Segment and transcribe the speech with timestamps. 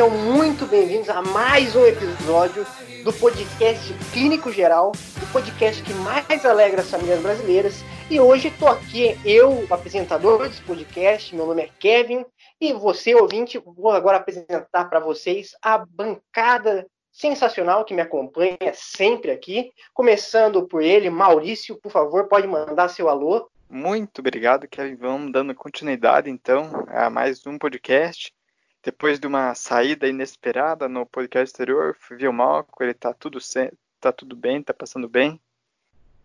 [0.00, 2.64] Sejam muito bem-vindos a mais um episódio
[3.04, 4.92] do podcast Clínico Geral,
[5.22, 7.84] o podcast que mais alegra as famílias brasileiras.
[8.10, 12.24] E hoje estou aqui, eu, o apresentador desse podcast, meu nome é Kevin,
[12.58, 19.30] e você, ouvinte, vou agora apresentar para vocês a bancada sensacional que me acompanha sempre
[19.30, 23.50] aqui, começando por ele, Maurício, por favor, pode mandar seu alô.
[23.68, 24.96] Muito obrigado, Kevin.
[24.96, 28.32] Vamos dando continuidade, então, a mais um podcast
[28.82, 33.38] depois de uma saída inesperada no podcast anterior, fui ver o Malco, ele tá tudo,
[34.00, 35.40] tá tudo bem, tá passando bem.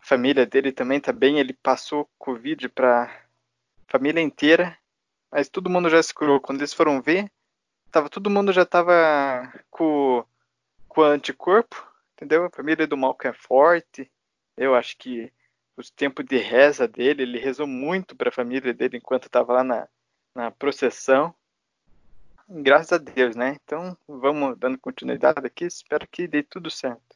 [0.01, 3.25] A família dele também tá bem, ele passou Covid pra
[3.87, 4.77] família inteira,
[5.31, 6.39] mas todo mundo já se curou.
[6.39, 7.29] Quando eles foram ver,
[7.91, 8.93] tava, todo mundo já tava
[9.69, 10.23] com,
[10.87, 12.45] com anticorpo, entendeu?
[12.45, 14.09] A família do Malco é forte,
[14.55, 15.31] eu acho que
[15.75, 19.63] os tempos de reza dele, ele rezou muito para a família dele enquanto estava lá
[19.63, 19.87] na,
[20.33, 21.35] na processão
[22.47, 23.57] graças a Deus, né?
[23.63, 27.15] Então vamos dando continuidade aqui, espero que dê tudo certo.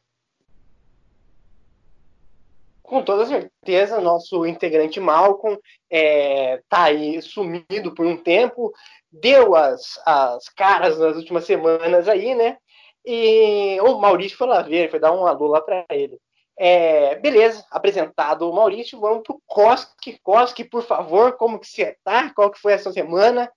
[2.82, 5.56] Com toda certeza, nosso integrante Malcolm
[5.88, 8.72] é, tá aí sumido por um tempo,
[9.12, 12.58] deu as, as caras nas últimas semanas aí, né?
[13.04, 16.18] E o Maurício foi lá ver, foi dar um alô lá para ele.
[16.58, 20.18] É, beleza, apresentado o Maurício, vamos pro Koski.
[20.22, 22.34] Koski, por favor, como que você tá?
[22.34, 23.50] Qual que foi essa semana?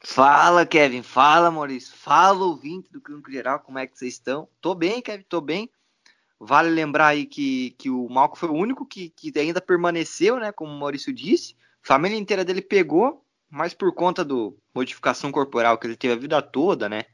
[0.00, 1.02] Fala, Kevin.
[1.02, 1.96] Fala, Maurício.
[1.96, 3.60] Fala, ouvinte do Clínico Geral.
[3.60, 4.48] Como é que vocês estão?
[4.60, 5.24] Tô bem, Kevin.
[5.28, 5.70] Tô bem.
[6.40, 10.52] Vale lembrar aí que, que o Malco foi o único que, que ainda permaneceu, né?
[10.52, 11.56] Como o Maurício disse.
[11.82, 16.16] A família inteira dele pegou, mas por conta do modificação corporal que ele teve a
[16.16, 17.04] vida toda, né?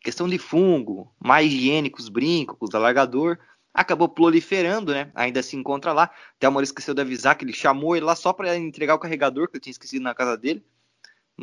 [0.00, 3.38] Questão de fungo, mais higiênicos, brincos, alargador,
[3.74, 5.12] acabou proliferando, né?
[5.14, 6.10] Ainda se encontra lá.
[6.36, 8.98] Até o Maurício esqueceu de avisar que ele chamou ele lá só para entregar o
[8.98, 10.64] carregador que eu tinha esquecido na casa dele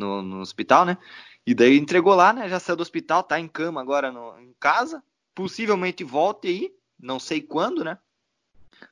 [0.00, 0.98] no, no hospital, né?
[1.46, 2.48] E daí entregou lá, né?
[2.48, 5.02] Já saiu do hospital, tá em cama agora no, em casa.
[5.34, 7.98] Possivelmente volte aí, não sei quando, né?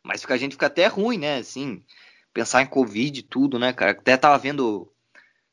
[0.03, 1.39] Mas a gente fica até ruim, né?
[1.39, 1.83] Assim,
[2.33, 3.93] pensar em Covid e tudo, né, cara?
[3.93, 4.91] Até tava vendo,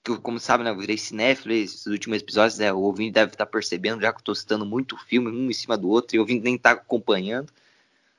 [0.04, 0.70] que como sabe, né?
[0.70, 2.72] Eu virei cinéfilo esses últimos episódios, né?
[2.72, 5.54] O ouvinte deve estar tá percebendo, já que eu tô citando muito filme, um em
[5.54, 7.52] cima do outro, e o ouvinte nem tá acompanhando.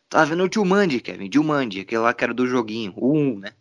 [0.09, 3.53] Tava vendo o Jumanji, Kevin, Jumanji, aquele lá que era do joguinho, o 1, né?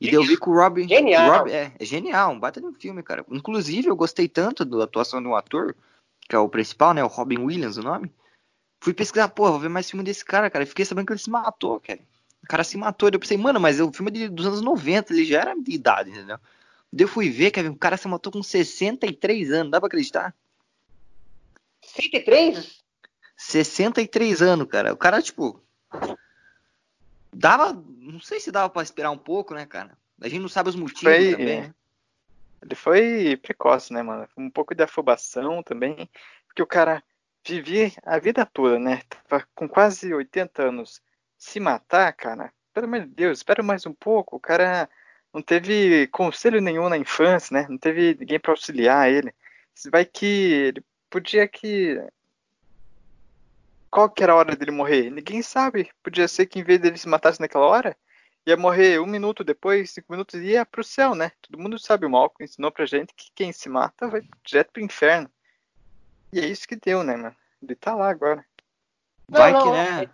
[0.00, 0.88] E eu vi que o Robin.
[0.88, 1.28] Genial.
[1.28, 3.24] O Robin, é, é, genial, um baita de um filme, cara.
[3.30, 5.76] Inclusive, eu gostei tanto da atuação do ator,
[6.26, 7.04] que é o principal, né?
[7.04, 8.10] O Robin Williams, o nome.
[8.82, 10.64] Fui pesquisar, porra, vou ver mais filme desse cara, cara.
[10.64, 12.00] E fiquei sabendo que ele se matou, cara.
[12.42, 13.10] O cara se matou.
[13.12, 16.10] Eu pensei, mano, mas o filme é dos anos 90, ele já era de idade,
[16.10, 16.38] entendeu?
[16.90, 20.34] Daí eu fui ver, Kevin, o cara se matou com 63 anos, dá pra acreditar?
[21.82, 22.80] 63?
[23.36, 24.94] 63 anos, cara.
[24.94, 25.62] O cara, tipo,
[27.32, 27.72] Dava.
[27.72, 29.96] Não sei se dava para esperar um pouco, né, cara?
[30.20, 31.60] A gente não sabe os motivos foi, também.
[31.62, 31.74] Né?
[32.62, 34.28] Ele foi precoce, né, mano?
[34.36, 36.08] Um pouco de afobação também.
[36.46, 37.02] Porque o cara
[37.46, 39.02] vivia a vida toda, né?
[39.28, 41.00] Tava com quase 80 anos.
[41.38, 44.36] Se matar, cara, pelo amor de Deus, espera mais um pouco.
[44.36, 44.88] O cara
[45.32, 47.66] não teve conselho nenhum na infância, né?
[47.68, 49.32] Não teve ninguém para auxiliar ele.
[49.90, 51.98] Vai que ele podia que
[53.90, 55.10] qual que era a hora dele morrer?
[55.10, 55.90] Ninguém sabe.
[56.02, 57.96] Podia ser que em vez dele se matasse naquela hora,
[58.46, 61.32] ia morrer um minuto depois, cinco minutos, e ia pro céu, né?
[61.42, 64.82] Todo mundo sabe, o Malcolm ensinou pra gente que quem se mata vai direto pro
[64.82, 65.30] inferno.
[66.32, 67.36] E é isso que deu, né, mano?
[67.62, 68.44] Ele tá lá agora.
[69.28, 70.10] Vai não, que, né?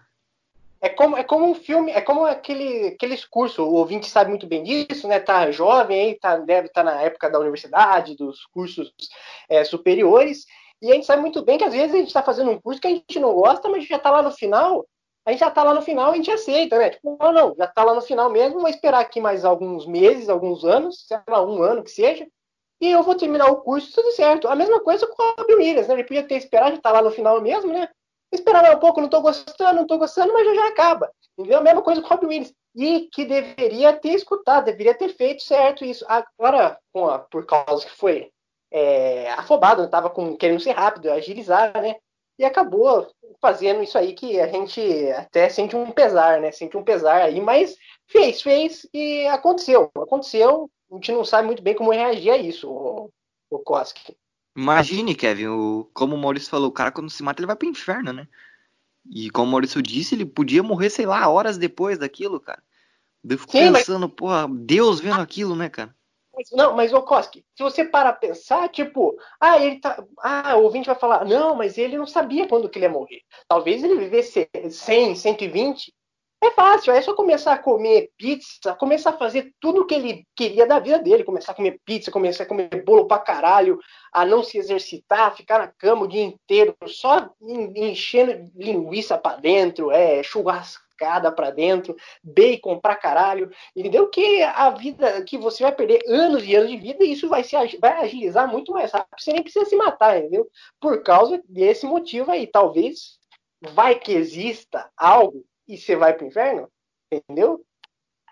[0.81, 4.31] É, é, como, é como um filme, é como aquele, aquele curso, o ouvinte sabe
[4.31, 5.21] muito bem disso, né?
[5.21, 8.93] Tá jovem aí, tá, deve estar tá na época da universidade, dos cursos
[9.49, 10.47] é, superiores,
[10.83, 12.81] e a gente sabe muito bem que às vezes a gente está fazendo um curso
[12.81, 14.87] que a gente não gosta, mas já está lá no final,
[15.25, 16.91] a gente já está lá no final e a gente aceita, né?
[16.91, 20.29] Tipo, não, não, já está lá no final mesmo, vou esperar aqui mais alguns meses,
[20.29, 22.27] alguns anos, sei lá, um ano que seja,
[22.81, 24.49] e eu vou terminar o curso, tudo certo.
[24.49, 25.95] A mesma coisa com o Robin Williams, né?
[25.95, 27.89] Ele podia ter esperado, já está lá no final mesmo, né?
[28.31, 31.11] Esperar um pouco, não estou gostando, não estou gostando, mas já, já acaba.
[31.39, 31.59] Entendeu?
[31.59, 32.55] A mesma coisa com o Robin Williams.
[32.75, 36.05] E que deveria ter escutado, deveria ter feito certo isso.
[36.07, 36.79] Agora,
[37.31, 38.31] por causa que foi
[38.71, 41.97] é, afobado, estava querendo ser rápido, agilizar, né?
[42.39, 43.09] E acabou
[43.41, 44.81] fazendo isso aí que a gente
[45.13, 46.53] até sente um pesar, né?
[46.53, 47.77] Sente um pesar aí, mas
[48.07, 49.91] fez, fez e aconteceu.
[49.97, 53.11] Aconteceu, a gente não sabe muito bem como reagir a isso, o,
[53.51, 54.17] o Koski.
[54.57, 57.69] Imagine, Kevin, o, como o Maurício falou, o cara quando se mata ele vai pro
[57.69, 58.29] inferno, né?
[59.09, 62.63] E como o Maurício disse, ele podia morrer, sei lá, horas depois daquilo, cara.
[63.29, 64.15] Eu fico Sim, pensando, mas...
[64.15, 65.95] porra, Deus vendo aquilo, né, cara?
[66.37, 70.05] Mas, não, mas o Koski, se você para pensar, tipo, ah, ele tá.
[70.21, 73.23] Ah, o ouvinte vai falar, não, mas ele não sabia quando que ele ia morrer.
[73.49, 75.93] Talvez ele vivesse 100, 120.
[76.45, 80.67] É fácil, é só começar a comer pizza, começar a fazer tudo que ele queria
[80.67, 83.79] da vida dele, começar a comer pizza, começar a comer bolo pra caralho,
[84.13, 87.31] a não se exercitar, ficar na cama o dia inteiro, só
[87.75, 90.23] enchendo linguiça pra dentro, é,
[90.97, 94.09] churrascada pra dentro, bacon pra caralho, entendeu?
[94.09, 97.45] Que a vida, que você vai perder anos e anos de vida e isso vai,
[97.45, 100.49] se, vai agilizar muito mais rápido, você nem precisa se matar, entendeu?
[100.81, 103.19] Por causa desse motivo aí, talvez
[103.73, 106.69] vai que exista algo e você vai para o inferno,
[107.13, 107.63] entendeu?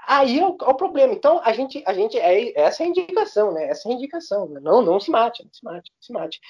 [0.06, 1.14] Aí é o, é o, problema.
[1.14, 3.69] Então, a gente, a gente é, essa é a indicação, né?
[3.69, 4.46] Essa é a indicação.
[4.46, 4.60] Né?
[4.60, 6.40] Não, não se mate, não se mate, não se mate.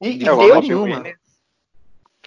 [0.00, 1.04] E, e deu nenhuma.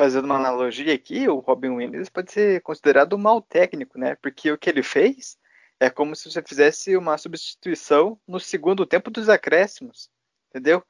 [0.02, 4.16] Fazendo uma analogia aqui, o Robin Williams pode ser considerado um mau técnico, né?
[4.16, 5.38] Porque o que ele fez
[5.80, 10.10] é como se você fizesse uma substituição no segundo tempo dos acréscimos,
[10.50, 10.84] entendeu?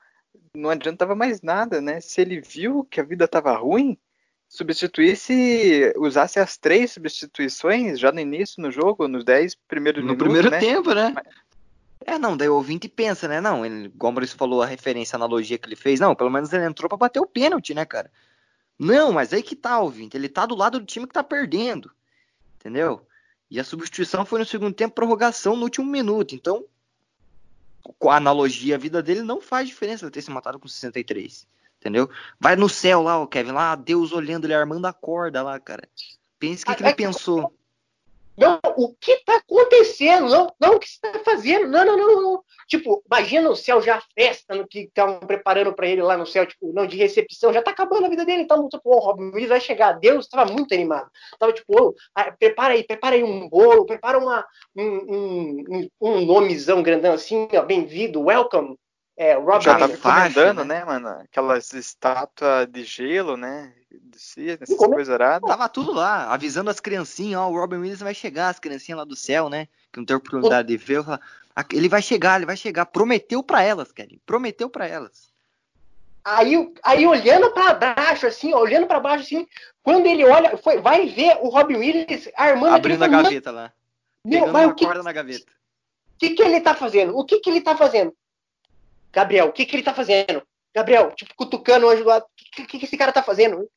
[0.56, 2.00] Não adiantava mais nada, né?
[2.00, 3.98] Se ele viu que a vida estava ruim,
[4.48, 10.26] substituísse, usasse as três substituições já no início no jogo, nos 10 primeiros no minutos.
[10.26, 10.58] No primeiro né?
[10.58, 11.14] tempo, né?
[12.06, 13.42] É, não, daí o ouvinte pensa, né?
[13.42, 16.54] Não, ele, como Maurício falou, a referência, a analogia que ele fez, não, pelo menos
[16.54, 18.10] ele entrou para bater o pênalti, né, cara?
[18.84, 21.92] Não, mas aí que tá, ouvinte, ele tá do lado do time que tá perdendo,
[22.56, 23.06] entendeu?
[23.48, 26.66] E a substituição foi no segundo tempo, prorrogação no último minuto, então,
[28.00, 31.46] com a analogia, a vida dele não faz diferença ele ter se matado com 63.
[31.80, 32.10] Entendeu?
[32.40, 35.88] Vai no céu lá, o Kevin, lá, Deus olhando, ele armando a corda lá, cara.
[36.40, 37.54] Pense o que, que ele pensou.
[38.38, 40.30] Não, o que tá acontecendo?
[40.30, 41.68] Não, não, o que você tá fazendo?
[41.68, 42.44] Não, não, não, não.
[42.68, 46.46] Tipo, imagina o céu já festa no que estavam preparando para ele lá no céu,
[46.46, 49.50] tipo, não, de recepção, já tá acabando a vida dele, então, tipo, o Robin Williams
[49.50, 49.94] vai chegar.
[49.94, 51.10] Deus tava muito animado.
[51.38, 51.94] Tava tipo, oh,
[52.40, 54.46] prepara aí, prepara aí um bolo, prepara uma,
[54.76, 58.78] um, um, um nomezão grandão assim, ó, bem-vindo, welcome,
[59.18, 60.80] é, o Robert já tava encomendando, né?
[60.80, 61.10] né, mano?
[61.24, 63.74] Aquelas estátuas de gelo, né?
[63.92, 65.50] De si, essas coisas aradas.
[65.50, 69.06] Tava tudo lá, avisando as criancinhas, ó, o Robin Williams vai chegar, as criancinhas lá
[69.06, 69.68] do céu, né?
[69.92, 71.04] Que não tem oportunidade de ver.
[71.72, 72.86] Ele vai chegar, ele vai chegar.
[72.86, 74.22] Prometeu para elas, Kelly.
[74.26, 75.30] Prometeu para elas.
[76.24, 79.48] Aí, aí olhando para baixo, assim, olhando para baixo, assim,
[79.84, 83.74] quando ele olha, foi, vai ver o Robin Williams armando Abrindo a gaveta lá.
[84.24, 85.52] Meu, mas o que, corda na gaveta.
[86.16, 87.18] O que, que ele tá fazendo?
[87.18, 88.14] O que, que ele tá fazendo?
[89.12, 90.42] Gabriel, o que, que ele tá fazendo?
[90.74, 92.24] Gabriel, tipo, cutucando o anjo do lado.
[92.24, 93.68] O que, que, que esse cara tá fazendo?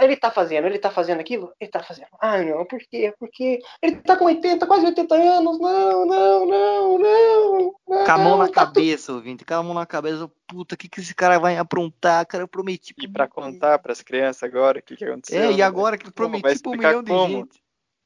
[0.00, 1.52] Ele tá fazendo, ele tá fazendo aquilo?
[1.60, 2.08] Ele tá fazendo.
[2.18, 3.12] Ah, não, por quê?
[3.18, 5.58] Porque ele tá com 80, quase 80 anos.
[5.58, 7.74] Não, não, não, não.
[7.86, 9.16] não com a mão na tá cabeça, tu...
[9.16, 9.44] ouvinte.
[9.44, 10.30] Com a mão na cabeça.
[10.46, 12.24] Puta, o que, que esse cara vai aprontar?
[12.26, 12.94] Cara, eu prometi.
[12.98, 15.42] E pra contar pras crianças agora o que, que aconteceu.
[15.42, 15.62] É, e né?
[15.62, 17.62] agora que eu prometi pra um milhão de gente.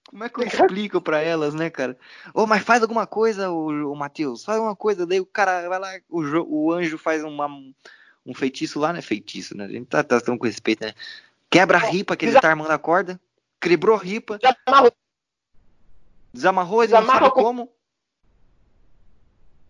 [0.09, 1.99] Como é que eu explico para elas, né, cara?
[2.33, 5.07] Ô, oh, mas faz alguma coisa, o, o Matheus, faz alguma coisa.
[5.07, 7.47] Daí o cara vai lá, o, o anjo faz uma,
[8.25, 9.01] um feitiço lá, né?
[9.01, 9.65] Feitiço, né?
[9.65, 10.93] A gente tá tratando com respeito, né?
[11.51, 13.21] Quebra a ripa que ele tá armando a corda,
[13.61, 14.39] quebrou a ripa.
[14.39, 14.93] Desamarrou.
[16.33, 17.73] Desamarrou, ele Desamarrou não sabe como.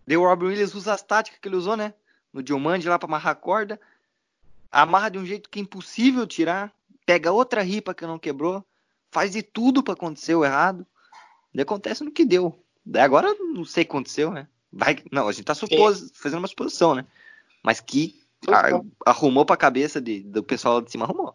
[0.05, 1.93] Deu o Robin Williams usa as táticas que ele usou, né?
[2.31, 3.79] No Diomande lá pra amarrar a corda.
[4.71, 6.73] Amarra de um jeito que é impossível tirar.
[7.05, 8.65] Pega outra ripa que não quebrou
[9.15, 10.85] faz de tudo para acontecer o errado.
[11.53, 12.61] E acontece no que deu.
[13.01, 14.45] Agora não sei o que aconteceu, né?
[14.73, 17.05] Vai, não, a gente tá supos, fazendo uma suposição, né?
[17.63, 21.33] Mas que a, arrumou pra cabeça de, do pessoal lá de cima, arrumou.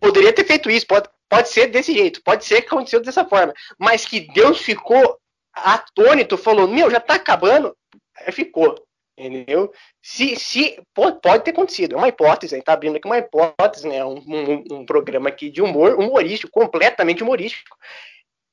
[0.00, 3.52] Poderia ter feito isso, pode, pode ser desse jeito, pode ser que aconteceu dessa forma.
[3.78, 5.20] Mas que Deus ficou
[5.52, 7.76] atônito, falou, meu, já tá acabando,
[8.32, 8.74] ficou.
[9.18, 9.70] Entendeu?
[10.02, 13.18] Se, se pode, pode, ter acontecido, é uma hipótese, a gente tá abrindo aqui uma
[13.18, 14.04] hipótese, né?
[14.04, 17.76] Um, um, um, programa aqui de humor, humorístico, completamente humorístico,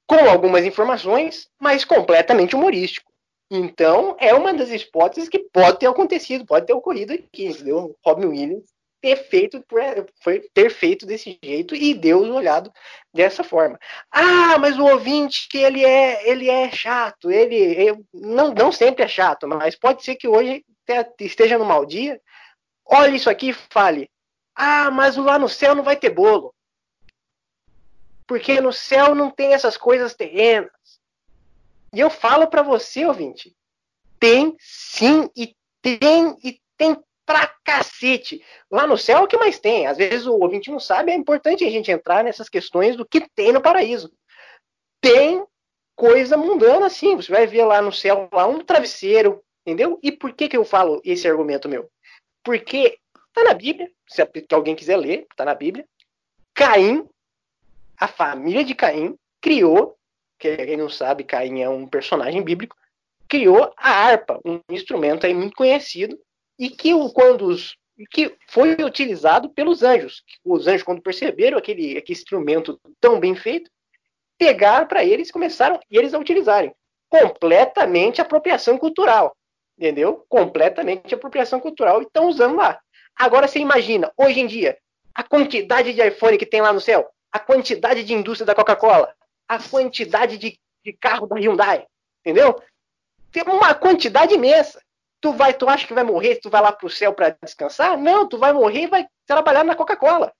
[0.06, 3.12] com algumas informações, mas completamente humorístico.
[3.50, 7.96] Então, é uma das hipóteses que pode ter acontecido, pode ter ocorrido aqui, entendeu?
[8.06, 9.63] Robin Williams ter feito,
[10.22, 12.72] foi ter feito desse jeito e Deus olhado
[13.13, 13.80] dessa forma.
[14.12, 19.04] Ah, mas o ouvinte que ele é, ele é chato, ele, ele não, não sempre
[19.04, 20.66] é chato, mas pode ser que hoje
[21.20, 22.20] esteja no mau dia.
[22.86, 24.10] Olhe isso aqui e fale:
[24.56, 26.54] Ah, mas lá no céu não vai ter bolo.
[28.25, 30.72] Porque no céu não tem essas coisas terrenas.
[31.94, 33.56] E eu falo para você, ouvinte,
[34.20, 38.41] tem sim e tem e tem pra cacete.
[38.72, 39.86] Lá no céu é o que mais tem.
[39.86, 43.29] Às vezes o ouvinte não sabe, é importante a gente entrar nessas questões do que
[43.36, 44.10] tem no paraíso.
[45.01, 45.46] Tem
[45.93, 47.17] coisa mundana assim.
[47.17, 50.00] Você vai ver lá no céu lá um travesseiro, entendeu?
[50.01, 51.91] E por que, que eu falo esse argumento meu?
[52.43, 52.98] Porque
[53.34, 55.86] tá na Bíblia, se alguém quiser ler, tá na Bíblia.
[56.55, 57.07] Caim,
[58.00, 59.98] a família de Caim, criou,
[60.39, 62.75] quem não sabe, Caim é um personagem bíblico,
[63.27, 66.17] criou a harpa, um instrumento aí muito conhecido,
[66.58, 67.78] e que quando os,
[68.12, 70.24] que foi utilizado pelos anjos.
[70.44, 73.70] Os anjos, quando perceberam aquele, aquele instrumento tão bem feito,
[74.38, 76.74] pegaram para eles começaram e eles a utilizarem.
[77.10, 79.36] Completamente apropriação cultural.
[79.78, 80.26] Entendeu?
[80.28, 82.80] Completamente apropriação cultural e estão usando lá.
[83.16, 84.78] Agora você imagina, hoje em dia,
[85.14, 89.14] a quantidade de iPhone que tem lá no céu, a quantidade de indústria da Coca-Cola,
[89.48, 91.86] a quantidade de, de carro da Hyundai,
[92.22, 92.62] entendeu?
[93.32, 94.82] Tem uma quantidade imensa.
[95.19, 97.97] Tu vai, tu acha que vai morrer tu vai lá pro céu para descansar?
[97.97, 100.33] Não, tu vai morrer e vai trabalhar na Coca-Cola.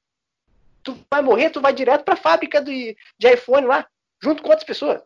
[0.84, 3.88] Tu vai morrer, tu vai direto para a fábrica de, de iPhone lá,
[4.22, 5.02] junto com outras pessoas.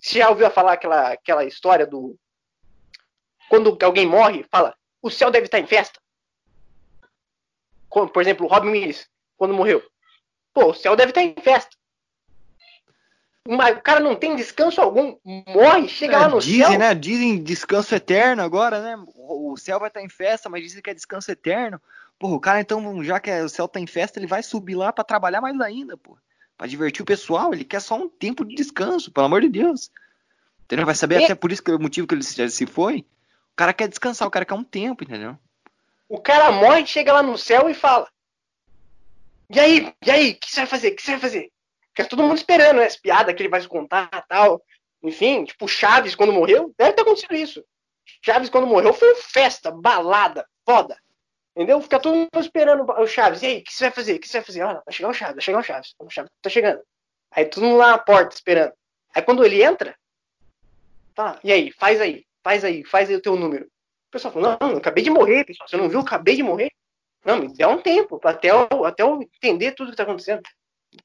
[0.00, 2.18] Você já ouviu falar aquela, aquela história do
[3.48, 6.00] quando alguém morre, fala, o céu deve estar em festa.
[7.88, 9.82] Como, por exemplo, o Robin Williams, quando morreu.
[10.52, 11.76] Pô, o céu deve estar em festa.
[13.46, 16.78] O cara não tem descanso algum, morre, chega é, lá no dizem, céu.
[16.78, 16.94] Né?
[16.94, 19.04] Dizem descanso eterno agora, né?
[19.16, 21.78] O céu vai estar em festa, mas dizem que é descanso eterno.
[22.18, 24.92] Porra, o cara então, já que o céu tá em festa, ele vai subir lá
[24.92, 26.16] para trabalhar mais ainda, pô.
[26.56, 29.90] Pra divertir o pessoal, ele quer só um tempo de descanso, pelo amor de Deus.
[30.64, 30.86] Entendeu?
[30.86, 31.24] Vai saber e...
[31.24, 33.00] até por isso que é o motivo que ele se foi.
[33.52, 35.38] O cara quer descansar, o cara quer um tempo, entendeu?
[36.08, 38.08] O cara morre, chega lá no céu e fala:
[39.50, 40.92] E aí, e aí, o que você vai fazer?
[40.92, 41.52] O que você vai fazer?
[41.96, 42.86] Fica todo mundo esperando, né?
[42.86, 44.60] As piadas que ele vai contar tal.
[45.02, 47.64] Enfim, tipo, Chaves quando morreu, deve ter acontecido isso.
[48.20, 50.98] Chaves quando morreu foi festa, balada, foda.
[51.54, 51.80] Entendeu?
[51.80, 53.42] Fica todo mundo esperando o Chaves.
[53.42, 54.16] E aí, o que você vai fazer?
[54.16, 54.62] O que você vai fazer?
[54.62, 55.94] Olha, vai chegar o Chaves, vai chegar o Chaves.
[56.00, 56.80] O Chaves tá chegando.
[57.30, 58.72] Aí todo mundo lá na porta esperando.
[59.14, 59.96] Aí quando ele entra,
[61.14, 63.66] tá, e aí, faz aí, faz aí, faz aí o teu número.
[63.66, 65.68] O pessoal fala, não, acabei de morrer, pessoal.
[65.68, 66.00] Você não viu?
[66.00, 66.72] Acabei de morrer.
[67.24, 70.42] Não, me dá um tempo até eu, até eu entender tudo que tá acontecendo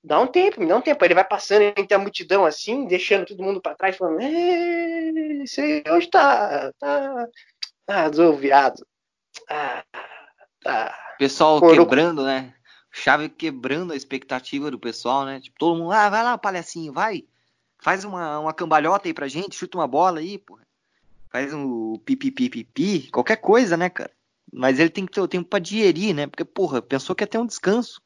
[0.04, 1.04] dá um tempo, me dá um tempo.
[1.04, 6.08] Ele vai passando entre a multidão assim, deixando todo mundo para trás, falando: esse hoje
[6.08, 7.28] tá, tá,
[7.86, 8.86] tá desoviado.
[9.50, 9.84] Ah,
[10.62, 10.96] tá.
[11.18, 11.76] Pessoal Coro...
[11.76, 12.54] quebrando, né?
[12.92, 15.40] Chave quebrando a expectativa do pessoal, né?
[15.40, 17.26] Tipo, todo mundo, ah, vai lá, palhacinho, vai.
[17.78, 20.68] Faz uma, uma cambalhota aí pra gente, chuta uma bola aí, porra.
[21.32, 24.12] Faz um pipipipipi, qualquer coisa, né, cara?
[24.52, 26.26] Mas ele tem que ter o tempo pra digerir, né?
[26.26, 28.02] Porque, porra, pensou que ia ter um descanso.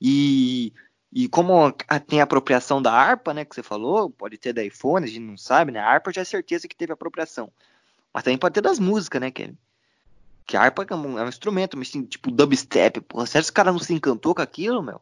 [0.00, 0.72] E
[1.12, 1.72] e como
[2.06, 5.20] tem a apropriação da harpa, né, que você falou, pode ter da iPhone, a gente
[5.20, 5.80] não sabe, né?
[5.80, 7.50] A harpa já é certeza que teve apropriação.
[8.12, 9.56] Mas também pode ter das músicas, né, Kevin?
[10.46, 13.26] Que a harpa é um, é um instrumento, mas assim, tipo dubstep, porra.
[13.26, 15.00] Sério, esse cara não se encantou com aquilo, meu?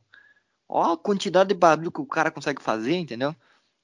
[0.68, 3.34] Ó a quantidade de barulho que o cara consegue fazer, entendeu?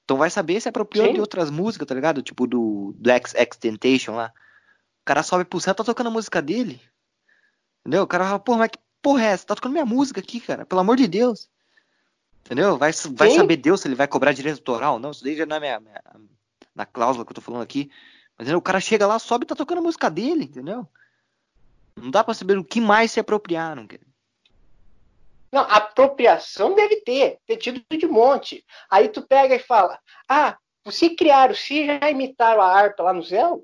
[0.03, 1.13] Então vai saber se apropriou Sim.
[1.13, 2.21] de outras músicas, tá ligado?
[2.21, 4.33] Tipo do, do X, X Temptation lá.
[5.01, 6.81] O cara sobe pro céu, tá tocando a música dele.
[7.81, 8.03] Entendeu?
[8.03, 9.45] O cara fala, porra, mas que porra é essa?
[9.45, 10.65] Tá tocando minha música aqui, cara.
[10.65, 11.49] Pelo amor de Deus.
[12.51, 12.77] Entendeu?
[12.77, 15.11] Vai, vai saber Deus se ele vai cobrar direito autoral ou não.
[15.11, 16.01] Isso daí já não é minha, minha,
[16.75, 17.89] na cláusula que eu tô falando aqui.
[18.37, 18.59] Mas entendeu?
[18.59, 20.85] o cara chega lá, sobe e tá tocando a música dele, entendeu?
[21.95, 23.87] Não dá pra saber o que mais se apropriaram.
[25.49, 28.65] Não, apropriação deve ter, ter tido de monte.
[28.89, 30.57] Aí tu pega e fala, ah,
[30.89, 33.63] se criaram, se já imitaram a harpa lá no céu,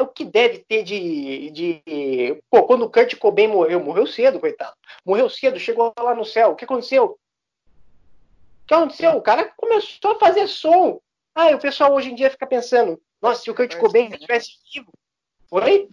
[0.00, 2.42] o que deve ter de, de.
[2.50, 4.74] Pô, quando o Kurt Cobain morreu, morreu cedo, coitado.
[5.04, 6.50] Morreu cedo, chegou lá no céu.
[6.50, 7.16] O que aconteceu?
[8.66, 9.12] O que aconteceu?
[9.12, 11.00] O cara começou a fazer som.
[11.32, 14.92] Ah, o pessoal hoje em dia fica pensando, nossa, se o Kurt Cobain estivesse vivo.
[15.48, 15.88] Foi?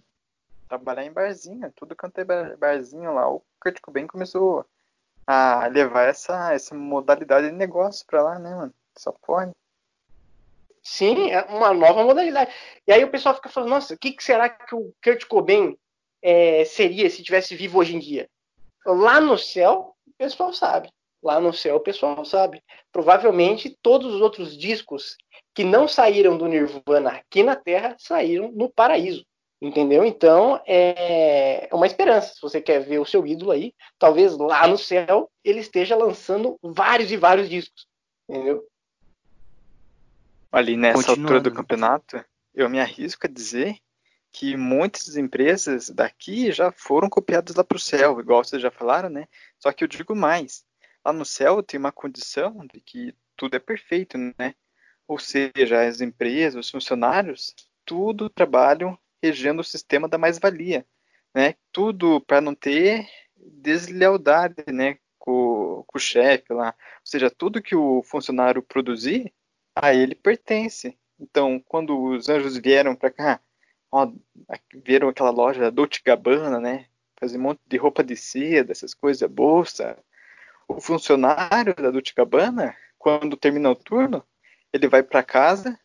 [0.68, 3.30] Trabalhar em barzinho, tudo quanto é barzinho lá.
[3.30, 4.66] O Kurt Cobain começou
[5.24, 8.74] a levar essa, essa modalidade de negócio pra lá, né, mano?
[8.98, 9.52] Só pode.
[10.82, 12.52] Sim, é uma nova modalidade.
[12.88, 15.78] E aí o pessoal fica falando, nossa, o que, que será que o Kurt Cobain
[16.20, 18.28] é, seria se tivesse vivo hoje em dia?
[18.84, 20.92] Lá no céu, o pessoal sabe
[21.24, 22.62] lá no céu o pessoal sabe.
[22.92, 25.16] Provavelmente todos os outros discos
[25.54, 29.24] que não saíram do Nirvana aqui na Terra saíram no paraíso.
[29.62, 30.04] Entendeu?
[30.04, 32.34] Então é uma esperança.
[32.34, 36.58] Se você quer ver o seu ídolo aí, talvez lá no céu ele esteja lançando
[36.62, 37.86] vários e vários discos.
[38.28, 38.66] Entendeu?
[40.52, 42.22] Ali nessa altura do campeonato,
[42.54, 43.78] eu me arrisco a dizer
[44.30, 49.08] que muitas empresas daqui já foram copiadas lá para o céu, igual vocês já falaram,
[49.08, 49.28] né?
[49.60, 50.64] Só que eu digo mais,
[51.04, 54.54] lá no céu tem uma condição de que tudo é perfeito, né?
[55.06, 60.86] Ou seja, as empresas, os funcionários, tudo trabalham regendo o sistema da mais-valia,
[61.34, 61.54] né?
[61.70, 63.06] Tudo para não ter
[63.36, 64.98] deslealdade, né?
[65.18, 66.68] Com, com o chefe lá.
[66.68, 69.32] Ou seja, tudo que o funcionário produzir,
[69.74, 70.96] a ele pertence.
[71.18, 73.40] Então, quando os anjos vieram para cá,
[73.90, 74.10] ó,
[74.84, 76.86] viram aquela loja Dolce Gabbana, né?
[77.18, 79.98] Fazer um monte de roupa de seda, essas coisas, bolsa,
[80.68, 84.24] o funcionário da Dolce Gabbana, quando termina o turno,
[84.72, 85.78] ele vai para casa,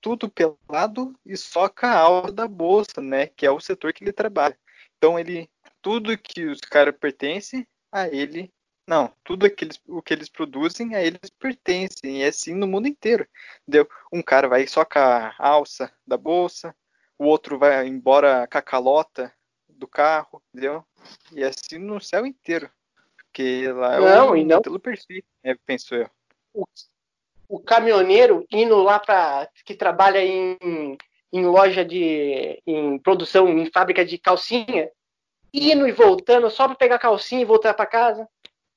[0.00, 3.26] tudo pelado e soca a alva da bolsa, né?
[3.26, 4.58] Que é o setor que ele trabalha.
[4.96, 5.50] Então ele
[5.80, 8.52] tudo que os caras pertencem a ele.
[8.86, 12.18] Não, tudo aqueles, o que eles produzem a eles pertencem.
[12.18, 13.26] E é assim no mundo inteiro.
[14.12, 16.74] Um cara vai com a alça da bolsa,
[17.18, 19.32] o outro vai embora com a calota
[19.68, 20.84] do carro, entendeu?
[21.32, 22.70] E é assim no céu inteiro.
[23.34, 24.58] Porque lá é não, o e não...
[24.58, 26.08] modelo perfeito, é, penso eu.
[26.54, 26.64] O,
[27.48, 30.56] o caminhoneiro indo lá para que trabalha em,
[31.32, 34.88] em loja de em produção, em fábrica de calcinha,
[35.52, 38.28] indo e voltando só para pegar calcinha e voltar para casa,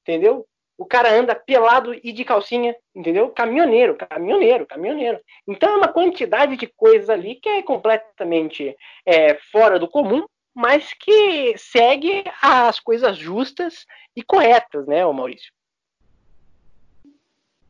[0.01, 0.43] entendeu?
[0.75, 3.29] O cara anda pelado e de calcinha, entendeu?
[3.29, 5.19] Caminhoneiro, caminhoneiro, caminhoneiro.
[5.47, 10.25] Então é uma quantidade de coisas ali que é completamente é, fora do comum,
[10.57, 13.85] mas que segue as coisas justas
[14.15, 15.53] e corretas, né, Maurício?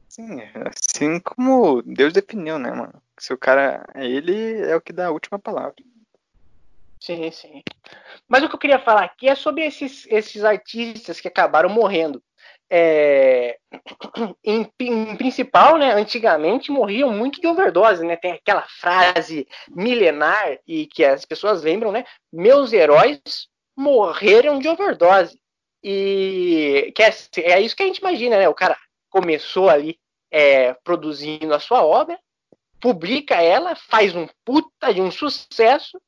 [0.08, 3.04] Sim, assim como Deus definiu, né, mano?
[3.20, 5.76] Se o cara é ele, é o que dá a última palavra.
[6.98, 7.62] Sim, sim.
[8.26, 12.24] Mas o que eu queria falar aqui é sobre esses, esses artistas que acabaram morrendo.
[12.70, 13.58] É,
[14.44, 18.16] em, em, principal, né, antigamente morriam muito de overdose, né?
[18.18, 22.06] Tem aquela frase milenar e que as pessoas lembram, né?
[22.32, 25.40] Meus heróis morreram de overdose.
[25.84, 27.10] E que é,
[27.54, 28.50] é isso que a gente imagina, né?
[28.50, 28.78] O cara
[29.10, 29.98] começou ali
[30.32, 32.20] é, produzindo a sua obra,
[32.80, 36.00] publica ela, faz um puta de um sucesso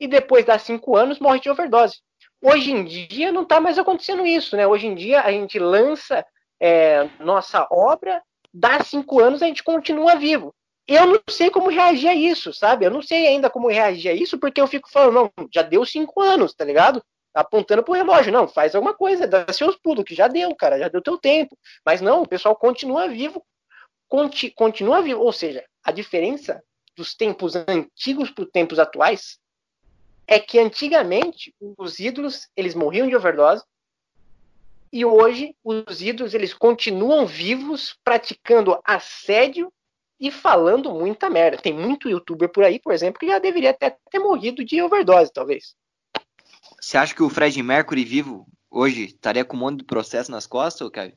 [0.00, 2.00] e depois das cinco anos morre de overdose.
[2.42, 4.66] Hoje em dia não está mais acontecendo isso, né?
[4.66, 6.24] Hoje em dia a gente lança
[6.60, 10.54] é, nossa obra, dá cinco anos a gente continua vivo.
[10.88, 12.84] Eu não sei como reagir a isso, sabe?
[12.86, 15.84] Eu não sei ainda como reagir a isso, porque eu fico falando, não, já deu
[15.84, 17.02] cinco anos, tá ligado?
[17.34, 20.88] Apontando pro relógio, não, faz alguma coisa, dá seus pulos, que já deu, cara, já
[20.88, 21.58] deu teu tempo.
[21.84, 23.44] Mas não, o pessoal continua vivo,
[24.08, 25.20] conti, continua vivo.
[25.20, 26.62] Ou seja, a diferença
[26.96, 29.38] dos tempos antigos para os tempos atuais
[30.26, 33.64] é que antigamente os ídolos eles morriam de overdose
[34.92, 39.72] e hoje os ídolos eles continuam vivos praticando assédio
[40.18, 41.58] e falando muita merda.
[41.58, 45.32] Tem muito youtuber por aí, por exemplo, que já deveria até ter morrido de overdose,
[45.32, 45.74] talvez.
[46.80, 50.46] Você acha que o Fred Mercury vivo hoje estaria com um monte de processo nas
[50.46, 51.14] costas, Kevin?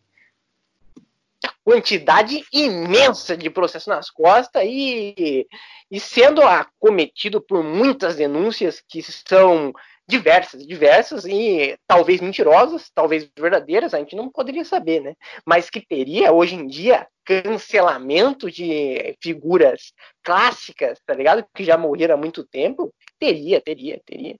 [1.63, 5.47] Quantidade imensa de processo nas costas e,
[5.89, 9.73] e sendo acometido por muitas denúncias que são
[10.09, 15.13] diversas, diversas e talvez mentirosas, talvez verdadeiras, a gente não poderia saber, né?
[15.45, 21.45] Mas que teria hoje em dia cancelamento de figuras clássicas, tá ligado?
[21.53, 24.35] Que já morreram há muito tempo, teria, teria, teria.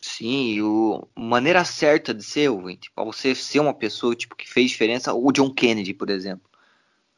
[0.00, 4.70] Sim, o maneira certa de ser, ouvinte, para você ser uma pessoa tipo que fez
[4.70, 6.48] diferença, o John Kennedy, por exemplo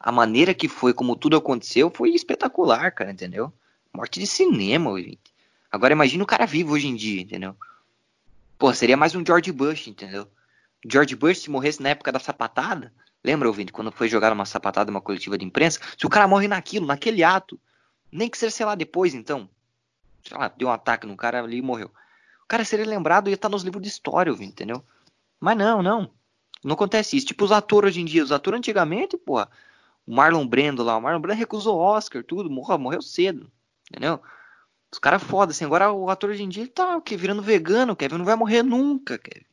[0.01, 3.53] a maneira que foi, como tudo aconteceu, foi espetacular, cara, entendeu?
[3.93, 5.21] Morte de cinema, gente.
[5.71, 7.55] Agora imagina o cara vivo hoje em dia, entendeu?
[8.59, 10.27] Pô, seria mais um George Bush, entendeu?
[10.90, 12.90] George Bush, se morresse na época da sapatada,
[13.23, 15.81] lembra, ouvinte, quando foi jogar uma sapatada uma coletiva de imprensa?
[15.99, 17.61] Se o cara morre naquilo, naquele ato,
[18.11, 19.51] nem que seja, sei lá, depois, então,
[20.27, 21.90] sei lá, deu um ataque no cara ali e morreu.
[22.51, 24.83] Cara seria lembrado e ia estar nos livros de história, entendeu?
[25.39, 26.11] Mas não, não.
[26.65, 27.29] Não acontece isso.
[27.29, 28.25] Tipo os atores hoje em dia.
[28.25, 29.49] Os atores antigamente, porra,
[30.05, 33.49] o Marlon Brando lá, o Marlon Brando recusou o Oscar, tudo, morreu, morreu cedo,
[33.89, 34.21] entendeu?
[34.93, 37.17] Os caras foda, assim, agora o ator hoje em dia tá o quê?
[37.17, 39.47] virando vegano, Kevin, não vai morrer nunca, Kevin.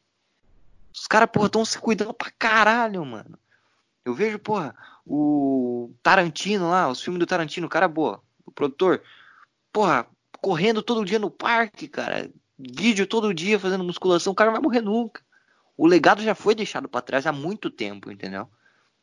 [0.92, 3.38] Os caras, porra, estão se cuidando pra caralho, mano.
[4.04, 9.04] Eu vejo, porra, o Tarantino lá, os filmes do Tarantino, o cara boa, o produtor,
[9.72, 10.08] porra,
[10.42, 14.64] correndo todo dia no parque, cara, vídeo todo dia fazendo musculação, o cara não vai
[14.64, 15.22] morrer nunca.
[15.78, 18.50] O legado já foi deixado para trás há muito tempo, entendeu?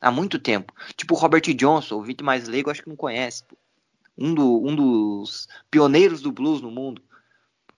[0.05, 0.73] há muito tempo.
[0.97, 3.43] Tipo o Robert Johnson, o Vinte mais leigo, acho que não conhece.
[4.17, 7.03] Um, do, um dos pioneiros do blues no mundo.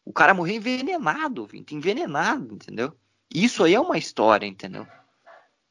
[0.04, 2.92] O cara morreu envenenado, Vinte, envenenado, entendeu?
[3.32, 4.86] Isso aí é uma história, entendeu?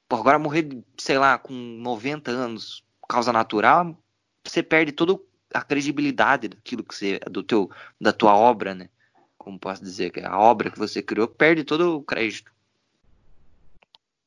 [0.08, 3.98] Pô, agora morrer, sei lá, com 90 anos, causa natural,
[4.44, 5.20] você perde toda
[5.54, 8.90] a credibilidade daquilo que você, do teu, da tua obra, né?
[9.46, 12.52] Como posso dizer, que a obra que você criou perde todo o crédito.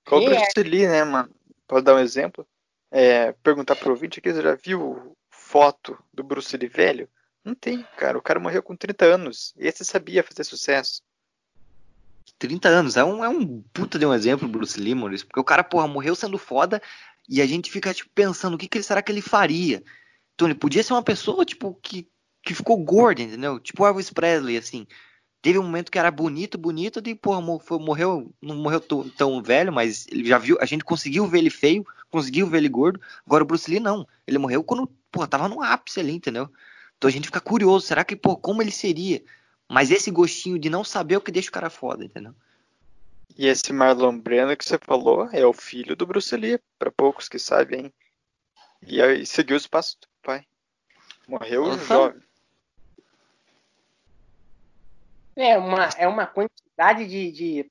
[0.06, 1.28] Qual o Bruce Lee, né, mano?
[1.66, 2.46] Pode dar um exemplo?
[2.88, 7.08] É, perguntar pro ouvinte aqui, você já viu foto do Bruce Lee velho?
[7.44, 8.16] Não tem, cara.
[8.16, 9.52] O cara morreu com 30 anos.
[9.58, 11.02] E esse sabia fazer sucesso.
[12.38, 12.96] 30 anos.
[12.96, 15.26] É um, é um puta de um exemplo, Bruce Lee, Maurício.
[15.26, 16.80] Porque o cara, porra, morreu sendo foda.
[17.28, 19.82] E a gente fica, tipo, pensando o que, que será que ele faria.
[20.36, 22.08] Então, ele podia ser uma pessoa, tipo, que,
[22.40, 23.58] que ficou gorda, entendeu?
[23.58, 24.86] Tipo Elvis Presley, assim.
[25.48, 28.82] Teve um momento que era bonito, bonito, e porra, morreu, não morreu
[29.16, 32.68] tão, velho, mas ele já viu, a gente conseguiu ver ele feio, conseguiu ver ele
[32.68, 33.00] gordo.
[33.24, 36.50] Agora o Bruce Lee não, ele morreu quando, porra, tava no ápice ali, entendeu?
[36.98, 39.24] Então a gente fica curioso, será que, pô, como ele seria?
[39.66, 42.34] Mas esse gostinho de não saber é o que deixa o cara foda, entendeu?
[43.34, 47.26] E esse Marlon Brando que você falou é o filho do Bruce Lee, para poucos
[47.26, 47.90] que sabem.
[48.86, 50.44] E aí seguiu os passos do pai.
[51.26, 52.20] Morreu jovem.
[55.38, 57.70] É uma, é uma quantidade de, de,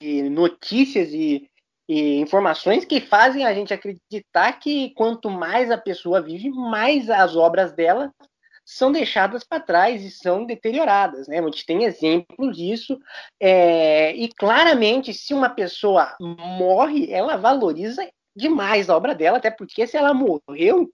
[0.00, 1.50] de notícias e,
[1.88, 7.34] e informações que fazem a gente acreditar que quanto mais a pessoa vive, mais as
[7.34, 8.12] obras dela
[8.64, 11.26] são deixadas para trás e são deterioradas.
[11.26, 11.40] Né?
[11.40, 12.96] A gente tem exemplos disso.
[13.40, 19.88] É, e claramente, se uma pessoa morre, ela valoriza demais a obra dela, até porque
[19.88, 20.88] se ela morreu,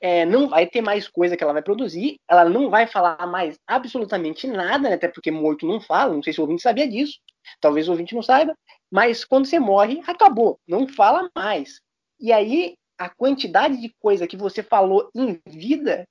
[0.00, 3.58] é, não vai ter mais coisa que ela vai produzir, ela não vai falar mais
[3.66, 4.94] absolutamente nada, né?
[4.94, 7.18] até porque morto não fala, não sei se o ouvinte sabia disso,
[7.60, 8.54] talvez o ouvinte não saiba,
[8.90, 11.80] mas quando você morre, acabou, não fala mais.
[12.18, 16.04] E aí, a quantidade de coisa que você falou em vida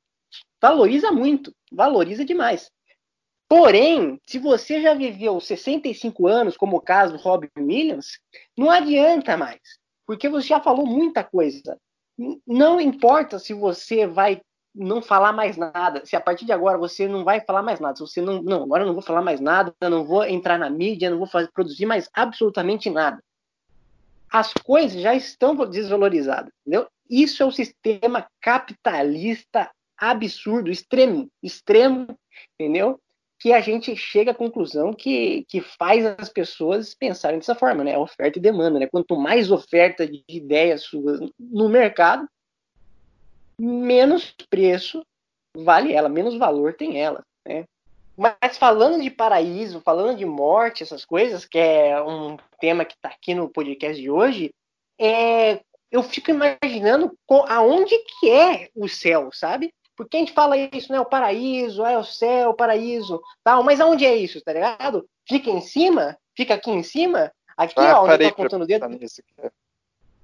[0.61, 2.69] valoriza muito, valoriza demais.
[3.47, 8.19] Porém, se você já viveu 65 anos, como o caso do Robin Williams,
[8.55, 9.59] não adianta mais,
[10.05, 11.77] porque você já falou muita coisa.
[12.45, 14.41] Não importa se você vai
[14.75, 17.95] não falar mais nada, se a partir de agora você não vai falar mais nada,
[17.95, 20.69] se você não, não, agora eu não vou falar mais nada, não vou entrar na
[20.69, 23.23] mídia, não vou fazer, produzir mais absolutamente nada.
[24.31, 26.87] As coisas já estão desvalorizadas, entendeu?
[27.09, 32.07] Isso é o sistema capitalista absurdo, extremo, extremo,
[32.53, 33.01] entendeu?
[33.39, 37.97] Que a gente chega à conclusão que, que faz as pessoas pensarem dessa forma, né?
[37.97, 38.87] Oferta e demanda, né?
[38.87, 42.27] Quanto mais oferta de ideias suas no mercado,
[43.59, 45.01] menos preço
[45.55, 47.65] vale ela, menos valor tem ela, né?
[48.15, 53.07] Mas falando de paraíso, falando de morte, essas coisas, que é um tema que está
[53.07, 54.53] aqui no podcast de hoje,
[54.99, 59.73] é, eu fico imaginando aonde que é o céu, sabe?
[59.99, 61.01] Porque a gente fala isso, né?
[61.01, 63.61] O paraíso, é o céu, o paraíso, tal.
[63.63, 65.05] Mas aonde é isso, tá ligado?
[65.27, 66.17] Fica em cima?
[66.33, 67.29] Fica aqui em cima?
[67.57, 68.87] Aqui, ah, ó, onde tá contando o dedo.
[68.87, 69.21] Nisso,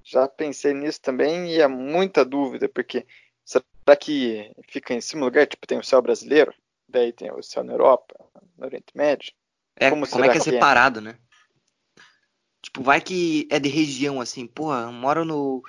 [0.02, 3.06] Já pensei nisso também e é muita dúvida, porque
[3.44, 5.46] será que fica em cima do lugar?
[5.46, 6.54] Tipo, tem o céu brasileiro,
[6.88, 8.14] daí tem o céu na Europa,
[8.56, 9.34] no Oriente Médio.
[9.76, 11.18] É, como, como é que é separado, né?
[12.62, 15.62] Tipo, vai que é de região, assim, porra, moro no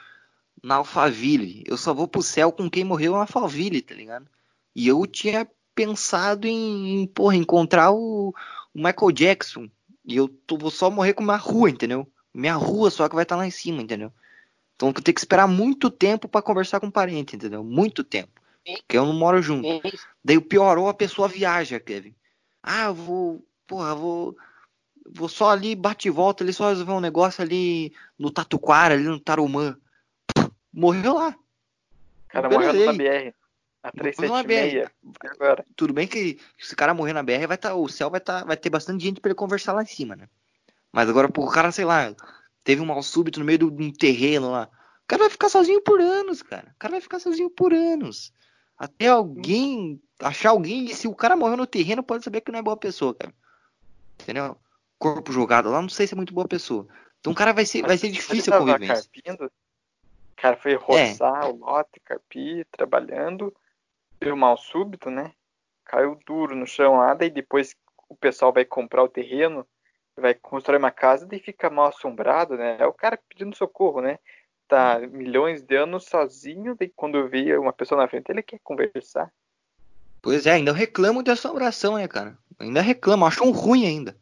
[0.67, 1.63] na Alphaville.
[1.65, 4.27] Eu só vou pro céu com quem morreu na Alphaville, tá ligado?
[4.75, 9.69] E eu tinha pensado em, em porra, encontrar o, o, Michael Jackson.
[10.05, 12.05] E eu tô, vou só morrer com uma rua, entendeu?
[12.33, 14.11] Minha rua só que vai estar tá lá em cima, entendeu?
[14.75, 17.63] Então eu vou ter que esperar muito tempo para conversar com um parente, entendeu?
[17.63, 18.41] Muito tempo.
[18.65, 19.67] Porque eu não moro junto.
[20.21, 22.13] Daí o piorou, a pessoa viaja, Kevin.
[22.61, 23.47] Ah, eu vou.
[23.65, 24.37] Porra, eu vou.
[25.09, 29.05] Vou só ali, bate e volta ali, só resolver um negócio ali no Tatuquara, ali
[29.05, 29.77] no Tarumã
[30.77, 31.29] morreu lá.
[31.29, 33.33] O cara morreu na BR.
[33.83, 34.89] A 376.
[35.31, 35.65] Agora.
[35.75, 38.43] Tudo bem que se o cara morrer na BR, vai tá, o céu vai, tá,
[38.43, 40.27] vai ter bastante gente pra ele conversar lá em cima, né?
[40.91, 42.13] Mas agora, pô, o cara, sei lá,
[42.63, 44.69] teve um mal súbito no meio de um terreno lá.
[45.03, 46.71] O cara vai ficar sozinho por anos, cara.
[46.75, 48.33] O cara vai ficar sozinho por anos.
[48.77, 50.85] Até alguém achar alguém.
[50.85, 53.33] E se o cara morreu no terreno, pode saber que não é boa pessoa, cara.
[54.21, 54.57] Entendeu?
[54.99, 56.87] Corpo jogado lá, não sei se é muito boa pessoa.
[57.19, 58.95] Então o cara vai ser, vai ser difícil a convivência.
[58.95, 59.51] Carpindo,
[60.37, 61.47] o cara foi roçar é.
[61.47, 63.51] o lote, carpir, trabalhando,
[64.19, 65.33] deu mal súbito, né?
[65.83, 67.75] Caiu duro no chão lá, daí depois
[68.07, 69.65] o pessoal vai comprar o terreno,
[70.15, 72.77] vai construir uma casa, daí fica mal assombrado, né?
[72.79, 74.19] É o cara pedindo socorro, né?
[74.67, 79.33] Tá milhões de anos sozinho, daí quando vê uma pessoa na frente, ele quer conversar.
[80.21, 82.37] Pois é, ainda reclamo de assombração, né, cara?
[82.59, 84.15] Ainda reclamo, acho um ruim ainda.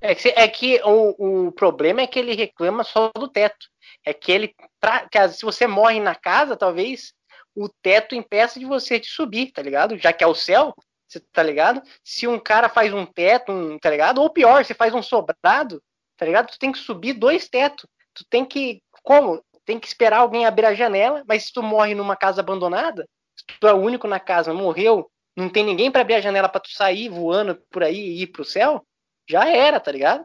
[0.00, 3.68] É que, é que o, o problema é que ele reclama só do teto.
[4.04, 7.12] É que ele, pra, que se você morre na casa, talvez
[7.54, 9.96] o teto impeça de você de subir, tá ligado?
[9.96, 10.74] Já que é o céu,
[11.08, 11.82] você tá ligado?
[12.04, 14.20] Se um cara faz um teto, um, tá ligado?
[14.20, 15.82] Ou pior, você faz um sobrado,
[16.16, 16.50] tá ligado?
[16.50, 17.86] Tu tem que subir dois tetos.
[18.12, 19.42] Tu tem que, como?
[19.64, 23.44] Tem que esperar alguém abrir a janela, mas se tu morre numa casa abandonada, se
[23.58, 26.60] tu é o único na casa, morreu, não tem ninguém para abrir a janela para
[26.60, 28.84] tu sair voando por aí e ir pro céu,
[29.28, 30.24] já era, tá ligado?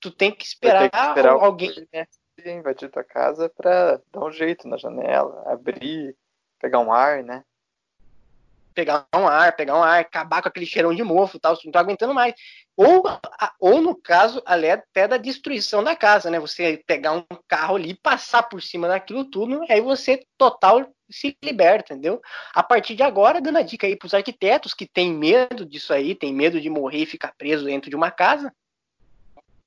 [0.00, 2.06] Tu tem que esperar, que esperar alguém, né?
[2.46, 6.16] Invadir tua casa pra dar um jeito na janela, abrir,
[6.60, 7.44] pegar um ar, né?
[8.74, 11.72] Pegar um ar, pegar um ar, acabar com aquele cheirão de mofo tal, você não
[11.72, 12.34] tá aguentando mais.
[12.76, 13.02] Ou,
[13.58, 16.38] ou no caso, ali até da destruição da casa, né?
[16.38, 21.94] Você pegar um carro ali, passar por cima daquilo tudo, aí você total se liberta,
[21.94, 22.20] entendeu?
[22.54, 26.14] A partir de agora, dando a dica aí pros arquitetos que têm medo disso aí,
[26.14, 28.52] tem medo de morrer e ficar preso dentro de uma casa,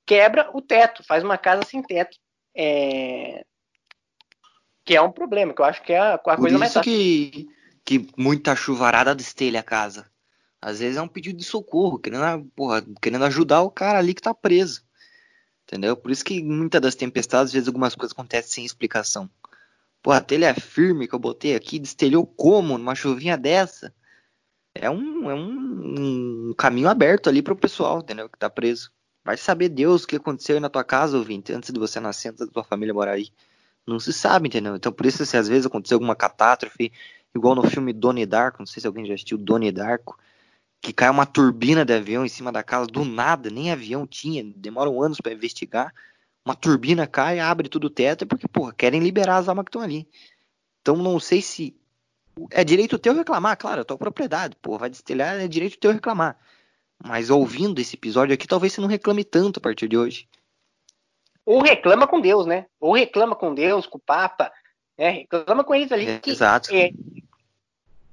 [0.06, 2.16] quebra o teto, faz uma casa sem teto.
[2.54, 3.44] É...
[4.84, 6.90] Que é um problema, que eu acho que é a, a coisa mais fácil.
[6.90, 7.48] que,
[7.84, 10.10] que muita chuvarada destelha a casa.
[10.60, 14.22] Às vezes é um pedido de socorro, querendo, porra, querendo ajudar o cara ali que
[14.22, 14.84] tá preso.
[15.64, 15.96] Entendeu?
[15.96, 19.30] Por isso que muitas das tempestades, às vezes algumas coisas acontecem sem explicação.
[20.02, 23.94] Pô, a telha firme que eu botei aqui destelhou como numa chuvinha dessa?
[24.74, 28.28] É um, é um, um caminho aberto ali pro pessoal, entendeu?
[28.28, 28.92] Que tá preso.
[29.24, 32.30] Vai saber Deus o que aconteceu aí na tua casa, ouvinte, antes de você nascer,
[32.30, 33.28] antes da tua família morar aí.
[33.86, 34.76] Não se sabe, entendeu?
[34.76, 36.92] Então por isso, se às vezes aconteceu alguma catástrofe,
[37.34, 40.18] igual no filme Donnie Darko, não sei se alguém já assistiu Donnie Darko,
[40.80, 44.42] que cai uma turbina de avião em cima da casa do nada, nem avião tinha,
[44.56, 45.94] demoram anos para investigar.
[46.44, 49.68] Uma turbina cai, abre tudo o teto, é porque, porra, querem liberar as almas que
[49.68, 50.08] estão ali.
[50.80, 51.76] Então não sei se.
[52.50, 56.36] É direito teu reclamar, claro, é tua propriedade, porra, vai destelhar, é direito teu reclamar.
[57.04, 60.28] Mas ouvindo esse episódio aqui, talvez você não reclame tanto a partir de hoje.
[61.44, 62.66] Ou reclama com Deus, né?
[62.80, 64.52] Ou reclama com Deus, com o Papa,
[64.96, 65.10] né?
[65.10, 66.08] Reclama com eles ali.
[66.08, 66.72] É, que exato.
[66.72, 66.92] É,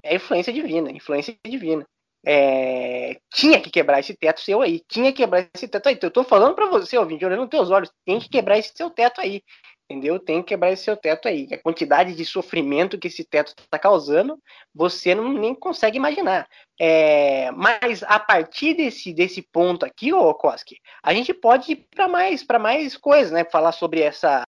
[0.02, 1.86] é influência divina, influência divina.
[2.26, 5.98] É, tinha que quebrar esse teto seu aí, tinha que quebrar esse teto aí.
[6.02, 8.90] Eu tô falando para você, ouvinte, olhando nos teus olhos, tem que quebrar esse seu
[8.90, 9.44] teto aí
[9.90, 10.20] entendeu?
[10.20, 11.48] Tem que quebrar esse seu teto aí.
[11.52, 14.40] A quantidade de sofrimento que esse teto está causando,
[14.74, 16.48] você não nem consegue imaginar.
[16.80, 22.08] É, mas a partir desse, desse ponto aqui, ô Koski, a gente pode ir para
[22.08, 23.44] mais para mais coisas, né?
[23.44, 24.44] Falar sobre essa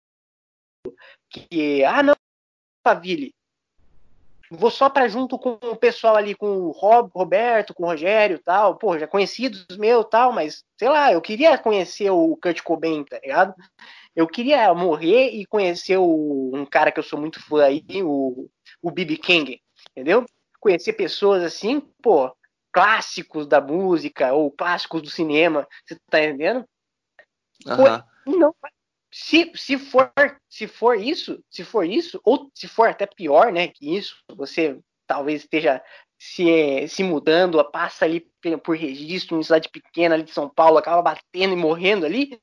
[1.31, 2.15] que ah não,
[2.85, 3.33] Faville,
[4.51, 8.39] vou só para junto com o pessoal ali, com o Rob, Roberto, com o Rogério
[8.39, 13.05] tal, pô, já conhecidos meu tal, mas sei lá, eu queria conhecer o Kurt Cobain,
[13.05, 13.55] tá ligado?
[14.19, 18.51] Eu queria morrer e conhecer o, um cara que eu sou muito fã aí, o,
[18.83, 19.17] o B.B.
[19.17, 20.27] King, entendeu?
[20.59, 22.37] Conhecer pessoas assim, pô,
[22.73, 26.69] clássicos da música ou clássicos do cinema, você tá entendendo?
[27.65, 28.41] Uhum.
[28.41, 28.55] Não,
[29.09, 30.13] se, se for
[30.49, 34.81] se for isso, se for isso, ou se for até pior, né, que isso, você
[35.07, 35.81] talvez esteja
[36.19, 38.29] se, se mudando, passa ali
[38.65, 42.41] por registro, em cidade pequena ali de São Paulo, acaba batendo e morrendo ali,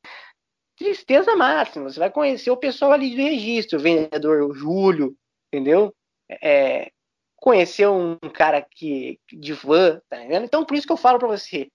[0.77, 1.89] tristeza máxima.
[1.89, 5.15] Você vai conhecer o pessoal ali do registro, o vendedor Júlio,
[5.51, 5.93] entendeu?
[6.41, 6.91] É,
[7.35, 10.45] conhecer um cara que de van, tá entendendo?
[10.45, 11.69] Então por isso que eu falo para você,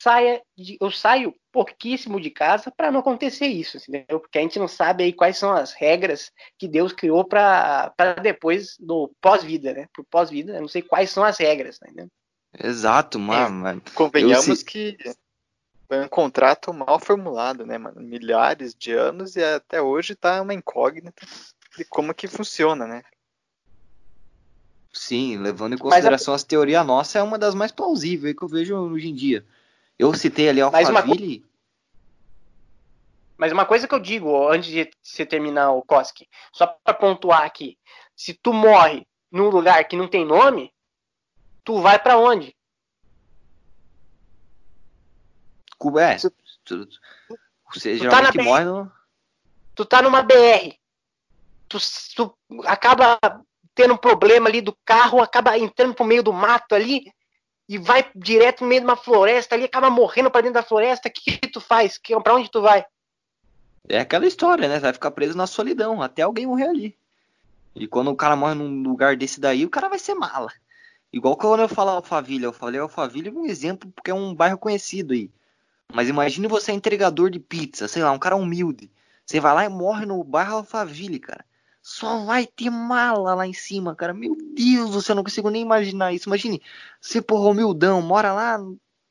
[0.00, 4.20] saia de, eu saio pouquíssimo de casa para não acontecer isso, entendeu?
[4.20, 8.76] Porque a gente não sabe aí quais são as regras que Deus criou para depois
[8.78, 9.86] do pós-vida, né?
[9.92, 12.10] Pro pós-vida, eu não sei quais são as regras, tá entendendo?
[12.58, 13.66] Exato, mano.
[13.66, 14.96] É, convenhamos eu, que
[15.92, 18.00] foi um contrato mal formulado, né, mano?
[18.00, 21.12] Milhares de anos e até hoje tá uma incógnita
[21.76, 23.02] de como que funciona, né?
[24.90, 26.36] Sim, levando em consideração a...
[26.36, 29.44] as teorias nossas, é uma das mais plausíveis que eu vejo hoje em dia.
[29.98, 31.40] Eu citei ali Alphaville.
[31.40, 31.48] Uma...
[33.36, 37.42] Mas uma coisa que eu digo antes de você terminar o Koski, só para pontuar
[37.42, 37.76] aqui,
[38.16, 40.72] se tu morre num lugar que não tem nome,
[41.62, 42.56] tu vai para onde?
[45.98, 46.30] É, tu,
[46.64, 46.88] tu,
[47.72, 48.92] você tu geralmente tá morre no...
[49.74, 50.74] Tu tá numa BR.
[51.68, 51.78] Tu,
[52.14, 52.34] tu
[52.66, 53.18] acaba
[53.74, 57.10] tendo um problema ali do carro, acaba entrando pro meio do mato ali
[57.68, 61.08] e vai direto no meio de uma floresta ali, acaba morrendo para dentro da floresta.
[61.08, 61.96] O que, que tu faz?
[61.96, 62.84] Que, pra onde tu vai?
[63.88, 64.74] É aquela história, né?
[64.74, 66.98] Você vai ficar preso na solidão até alguém morrer ali.
[67.74, 70.52] E quando o cara morre num lugar desse daí, o cara vai ser mala.
[71.12, 74.58] Igual quando eu falo Alphaville, eu falei Alphaville é um exemplo porque é um bairro
[74.58, 75.30] conhecido aí.
[75.94, 78.90] Mas imagine você é entregador de pizza, sei lá, um cara humilde.
[79.24, 81.44] Você vai lá e morre no bairro Alphaville, cara.
[81.82, 84.14] Só vai ter mala lá em cima, cara.
[84.14, 86.28] Meu Deus eu não consigo nem imaginar isso.
[86.28, 86.62] Imagine,
[87.00, 88.58] você, porra, humildão, mora lá,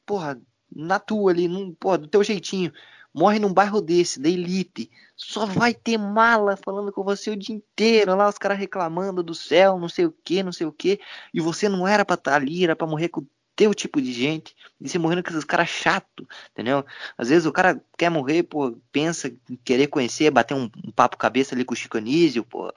[0.06, 0.42] porra,
[0.74, 2.72] na tua ali, num, porra, do teu jeitinho.
[3.14, 4.90] Morre num bairro desse, da elite.
[5.18, 8.16] Só vai ter mala falando com você o dia inteiro.
[8.16, 11.00] Lá os caras reclamando do céu, não sei o que, não sei o que.
[11.34, 14.12] E você não era pra estar tá ali, era pra morrer com teu tipo de
[14.12, 16.86] gente, e você morrendo com esses caras chato, entendeu?
[17.18, 21.18] Às vezes o cara quer morrer, pô, pensa em querer conhecer, bater um, um papo
[21.18, 22.74] cabeça ali com o Chico Anísio, pô,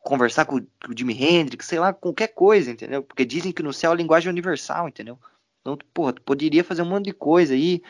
[0.00, 3.02] conversar com, com, o Jimi Hendrix, sei lá, qualquer coisa, entendeu?
[3.02, 5.18] Porque dizem que no céu a linguagem é universal, entendeu?
[5.60, 7.82] Então, pô, tu poderia fazer um monte de coisa aí,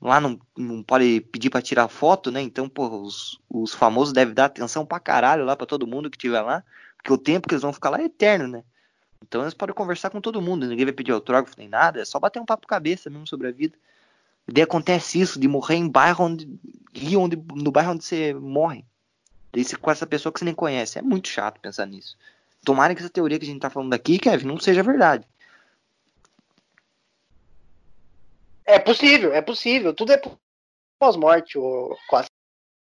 [0.00, 2.40] lá não, não pode pedir para tirar foto, né?
[2.42, 6.18] Então, pô, os, os famosos devem dar atenção pra caralho lá para todo mundo que
[6.18, 6.64] tiver lá,
[6.96, 8.64] porque o tempo que eles vão ficar lá é eterno, né?
[9.26, 12.20] Então eles podem conversar com todo mundo, ninguém vai pedir autógrafo nem nada, é só
[12.20, 13.76] bater um papo cabeça mesmo sobre a vida.
[14.46, 16.48] E daí acontece isso, de morrer em bairro onde.
[16.94, 18.84] ir onde, no bairro onde você morre.
[19.54, 20.98] Você, com essa pessoa que você nem conhece.
[20.98, 22.16] É muito chato pensar nisso.
[22.62, 25.26] Tomara que essa teoria que a gente tá falando aqui, Kevin, não seja verdade.
[28.66, 29.94] É possível, é possível.
[29.94, 30.20] Tudo é
[30.98, 31.58] pós-morte,
[32.08, 32.28] quase.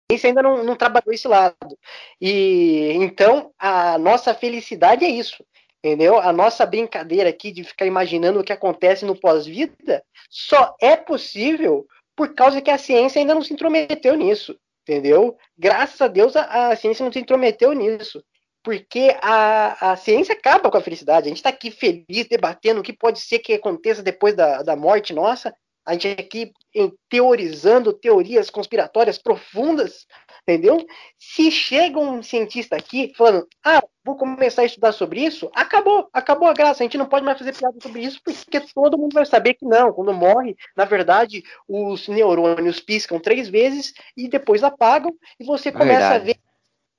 [0.10, 1.78] Esse ainda não, não trabalhou esse lado.
[2.20, 5.44] E então a nossa felicidade é isso
[5.84, 6.18] Entendeu?
[6.18, 11.86] A nossa brincadeira aqui de ficar imaginando o que acontece no pós-vida só é possível
[12.16, 14.58] por causa que a ciência ainda não se intrometeu nisso.
[14.84, 15.38] Entendeu?
[15.58, 18.24] Graças a Deus a, a ciência não se intrometeu nisso.
[18.64, 21.26] Porque a, a ciência acaba com a felicidade.
[21.26, 24.78] A gente está aqui feliz, debatendo o que pode ser que aconteça depois da, da
[24.78, 25.54] morte nossa.
[25.86, 30.06] A gente aqui em, teorizando teorias conspiratórias profundas,
[30.42, 30.86] entendeu?
[31.20, 36.48] Se chega um cientista aqui falando, ah, vou começar a estudar sobre isso, acabou, acabou
[36.48, 36.84] a graça.
[36.84, 39.66] A gente não pode mais fazer piada sobre isso, porque todo mundo vai saber que
[39.66, 39.92] não.
[39.92, 46.10] Quando morre, na verdade, os neurônios piscam três vezes e depois apagam, e você começa
[46.10, 46.32] verdade.
[46.32, 46.40] a ver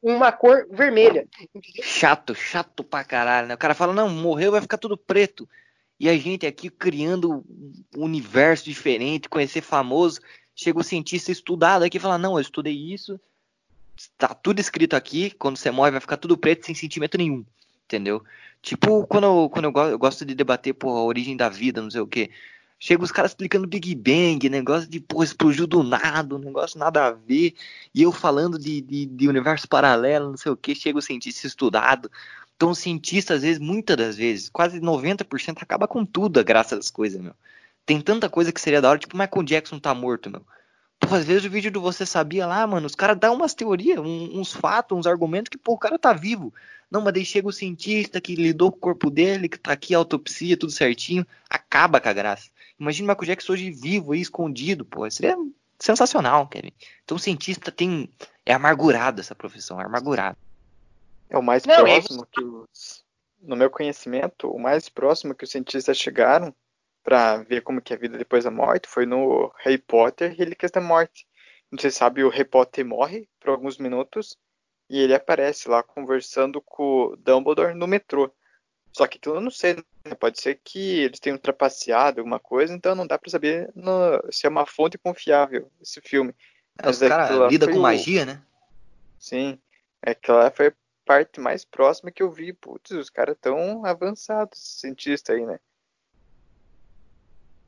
[0.02, 1.26] uma cor vermelha.
[1.82, 3.54] Chato, chato pra caralho, né?
[3.54, 5.48] O cara fala, não, morreu, vai ficar tudo preto.
[5.98, 7.44] E a gente aqui criando
[7.96, 10.20] um universo diferente, conhecer famoso.
[10.54, 13.18] Chega o cientista estudado aqui e fala, não, eu estudei isso,
[14.16, 17.44] tá tudo escrito aqui, quando você morre vai ficar tudo preto sem sentimento nenhum,
[17.84, 18.22] entendeu?
[18.62, 21.90] Tipo, quando eu, quando eu, eu gosto de debater, pô, a origem da vida, não
[21.90, 22.30] sei o quê.
[22.78, 27.06] Chega os caras explicando Big Bang, negócio de, pô, explodiu do nada, um negócio nada
[27.06, 27.54] a ver.
[27.94, 30.74] E eu falando de, de, de universo paralelo, não sei o que.
[30.74, 32.10] Chega o cientista estudado.
[32.56, 36.90] Então, o cientista, às vezes, muitas das vezes, quase 90% acaba com tudo, graças às
[36.90, 37.34] coisas, meu.
[37.84, 40.44] Tem tanta coisa que seria da hora, tipo, Michael Jackson tá morto, meu.
[40.98, 43.98] Pô, às vezes o vídeo do Você Sabia lá, mano, os caras dão umas teorias,
[43.98, 46.54] um, uns fatos, uns argumentos que, pô, o cara tá vivo.
[46.90, 49.94] Não, mas daí chega o cientista que lidou com o corpo dele, que tá aqui
[49.94, 52.48] a autopsia, tudo certinho, acaba com a graça.
[52.78, 55.08] Imagina o Michael Jackson hoje vivo aí, escondido, pô.
[55.10, 55.36] Seria
[55.78, 56.72] sensacional, Kevin.
[57.04, 58.08] Então o cientista tem.
[58.46, 60.36] É amargurado essa profissão, é amargurado.
[61.34, 62.26] É o mais Não, é próximo é...
[62.32, 63.04] que os.
[63.42, 66.54] No meu conhecimento, o mais próximo que os cientistas chegaram
[67.02, 70.70] para ver como que é a vida depois da morte foi no Harry Potter Relíquias
[70.70, 71.26] da Morte.
[71.70, 74.38] Não sei se sabe, o Harry Potter morre por alguns minutos
[74.88, 78.32] e ele aparece lá conversando com o Dumbledore no metrô.
[78.92, 80.14] Só que aquilo eu não sei, né?
[80.18, 84.46] pode ser que eles tenham trapaceado alguma coisa, então não dá para saber no, se
[84.46, 86.34] é uma fonte confiável esse filme.
[86.80, 87.82] É, os caras lida com o...
[87.82, 88.42] magia, né?
[89.18, 89.58] Sim,
[90.00, 90.72] aquela foi a
[91.04, 92.52] parte mais próxima que eu vi.
[92.52, 95.58] Putz, os caras tão avançados, cientistas aí, né?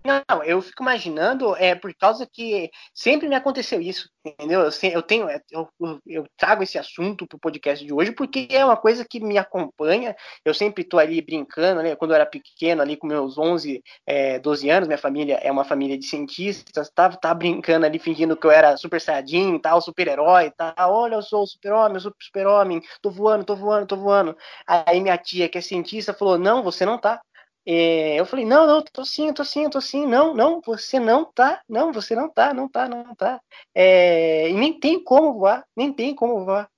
[0.06, 4.60] Não, eu fico imaginando, é por causa que sempre me aconteceu isso, entendeu?
[4.60, 5.68] Eu, eu tenho, é, eu,
[6.06, 10.14] eu trago esse assunto pro podcast de hoje porque é uma coisa que me acompanha.
[10.44, 11.96] Eu sempre tô ali brincando, né?
[11.96, 15.64] Quando eu era pequeno, ali com meus 11, é, 12 anos, minha família é uma
[15.64, 20.52] família de cientistas, tava, tava brincando ali fingindo que eu era super saiyajin, tal, super-herói,
[20.56, 20.74] tal.
[20.94, 24.36] Olha, eu sou o super-homem, eu sou super-homem, tô voando, tô voando, tô voando.
[24.66, 27.20] Aí minha tia, que é cientista, falou: "Não, você não tá".
[27.68, 31.24] É, eu falei, não, não, tô sim, tô sim, tô sim, não, não, você não
[31.24, 33.40] tá, não, você não tá, não tá, não tá.
[33.74, 36.70] É, e nem tem como voar, nem tem como voar.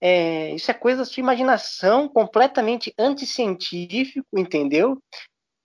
[0.00, 4.98] É, isso é coisa da sua imaginação, completamente anticientífico, entendeu?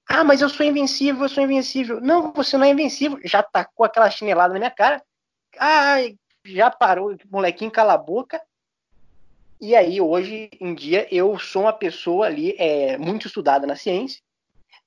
[0.09, 2.01] Ah, mas eu sou invencível, eu sou invencível.
[2.01, 3.19] Não, você não é invencível.
[3.23, 5.01] Já tacou aquela chinelada na minha cara.
[5.57, 8.41] Ai, já parou, molequinho, cala a boca.
[9.59, 14.21] E aí, hoje em dia, eu sou uma pessoa ali é, muito estudada na ciência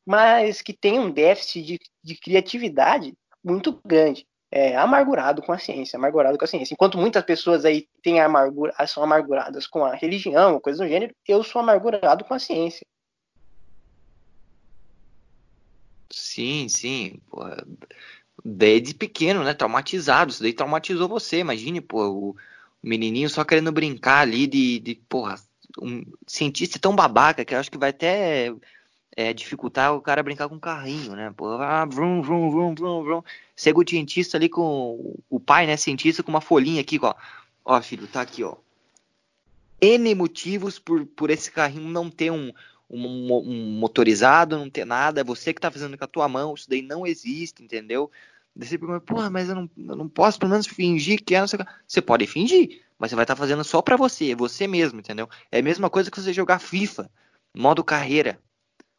[0.07, 4.27] mas que tem um déficit de, de criatividade muito grande.
[4.53, 6.75] É, amargurado com a ciência, amargurado com a ciência.
[6.75, 11.45] Enquanto muitas pessoas aí têm amargura, são amarguradas com a religião, coisa do gênero, eu
[11.45, 12.85] sou amargurado com a ciência.
[16.11, 17.21] Sim, sim.
[17.31, 17.65] Porra.
[18.45, 19.55] Desde pequeno, né?
[19.55, 20.33] Traumatizado.
[20.33, 21.39] Isso daí traumatizou você.
[21.39, 22.37] Imagine, pô, o
[22.83, 25.37] menininho só querendo brincar ali de, de porra,
[25.81, 28.53] um cientista tão babaca que eu acho que vai até
[29.17, 31.33] é, dificultar o cara brincar com carrinho, né?
[31.37, 33.23] Pô, ah, vrum, vrum, vrum, vrum, vrum.
[33.57, 35.77] Chega o cientista ali com o pai, né?
[35.77, 37.15] Cientista com uma folhinha aqui, ó.
[37.65, 38.57] Ó, filho, tá aqui, ó.
[39.81, 42.53] N motivos por, por esse carrinho não ter um,
[42.89, 45.21] um, um motorizado, não ter nada.
[45.21, 46.55] É você que tá fazendo com a tua mão.
[46.55, 48.11] Isso daí não existe, entendeu?
[48.55, 51.49] Você pergunta, porra, mas eu não, eu não posso pelo menos fingir que é, não
[51.49, 51.73] sei o que.
[51.87, 55.29] Você pode fingir, mas você vai estar tá fazendo só para você, você mesmo, entendeu?
[55.51, 57.11] É a mesma coisa que você jogar FIFA,
[57.55, 58.39] modo carreira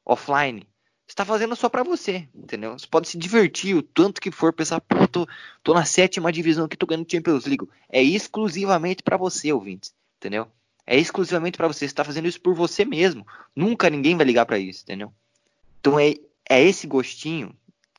[0.05, 0.67] offline,
[1.07, 2.77] está fazendo só para você, entendeu?
[2.77, 5.27] Você pode se divertir o tanto que for, pensar, pô, tô,
[5.61, 7.67] tô na sétima divisão aqui, tô ganhando Champions League.
[7.89, 10.47] É exclusivamente para você, ouvintes, entendeu?
[10.85, 13.25] É exclusivamente para você, você está fazendo isso por você mesmo.
[13.55, 15.13] Nunca ninguém vai ligar para isso, entendeu?
[15.79, 16.13] Então é,
[16.49, 17.55] é esse gostinho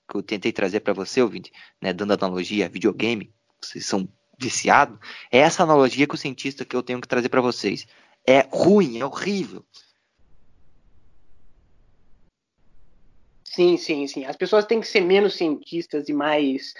[0.08, 4.98] que eu tentei trazer para você, ouvinte, né, dando analogia videogame, vocês são viciados,
[5.30, 7.86] é essa analogia que o cientista que eu tenho que trazer para vocês.
[8.26, 9.64] É ruim, é horrível.
[13.54, 14.24] Sim, sim, sim.
[14.24, 16.72] As pessoas têm que ser menos cientistas e mais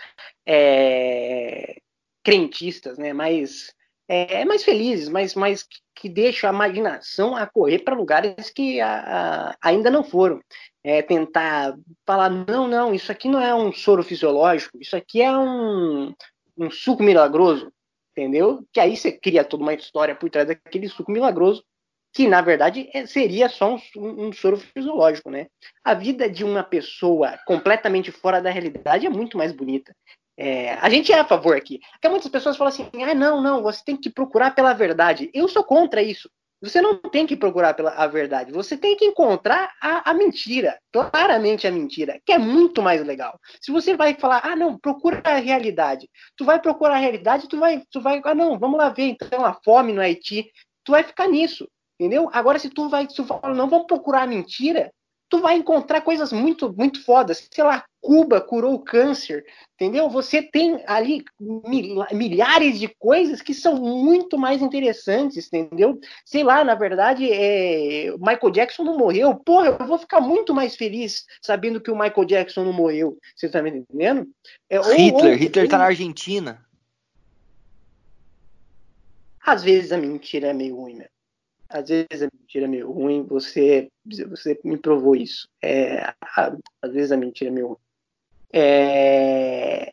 [0.46, 1.76] é,
[2.24, 3.12] crentistas, né?
[3.12, 3.74] Mais
[4.08, 9.50] é, mais felizes, mais, mais que deixam a imaginação a correr para lugares que a,
[9.50, 10.40] a, ainda não foram.
[10.84, 11.74] É, tentar
[12.06, 16.12] falar, não, não, isso aqui não é um soro fisiológico, isso aqui é um,
[16.58, 17.72] um suco milagroso,
[18.10, 18.66] entendeu?
[18.72, 21.64] Que aí você cria toda uma história por trás daquele suco milagroso,
[22.12, 25.46] que na verdade é, seria só um, um soro fisiológico, né?
[25.82, 29.94] A vida de uma pessoa completamente fora da realidade é muito mais bonita.
[30.36, 31.80] É, a gente é a favor aqui.
[31.92, 35.30] Porque muitas pessoas falam assim: ah, não, não, você tem que procurar pela verdade.
[35.32, 36.28] Eu sou contra isso.
[36.62, 40.78] Você não tem que procurar pela a verdade, você tem que encontrar a, a, mentira,
[40.92, 43.36] claramente a mentira, que é muito mais legal.
[43.60, 47.58] Se você vai falar, ah, não, procura a realidade, tu vai procurar a realidade, tu
[47.58, 50.52] vai, tu vai, ah, não, vamos lá ver então a fome no Haiti,
[50.84, 51.68] tu vai ficar nisso,
[52.02, 52.28] entendeu?
[52.32, 54.92] Agora, se tu vai, se tu fala, não, vamos procurar a mentira,
[55.28, 57.48] tu vai encontrar coisas muito, muito fodas.
[57.50, 59.44] Sei lá, Cuba curou o câncer,
[59.74, 60.10] entendeu?
[60.10, 61.24] Você tem ali
[62.12, 65.98] milhares de coisas que são muito mais interessantes, entendeu?
[66.24, 68.10] Sei lá, na verdade, é...
[68.18, 69.36] Michael Jackson não morreu.
[69.36, 73.16] Porra, eu vou ficar muito mais feliz sabendo que o Michael Jackson não morreu.
[73.36, 74.28] Você tá me entendendo?
[74.68, 75.38] É, Hitler, ou...
[75.38, 76.66] Hitler tá na Argentina.
[79.44, 81.06] Às vezes a mentira é meio ruim, né?
[81.72, 83.88] Às vezes a mentira é meio ruim, você,
[84.28, 85.48] você me provou isso.
[85.62, 86.14] É,
[86.82, 87.78] às vezes a mentira é meio ruim.
[88.52, 89.92] É...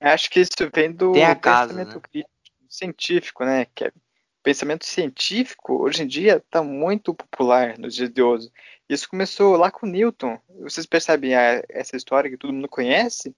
[0.00, 2.22] Acho que isso vem do casa, pensamento né?
[2.68, 3.98] científico, né, Kevin?
[3.98, 8.50] O pensamento científico, hoje em dia, está muito popular nos dias de hoje.
[8.88, 10.38] Isso começou lá com Newton.
[10.60, 13.34] Vocês percebem a, essa história que todo mundo conhece?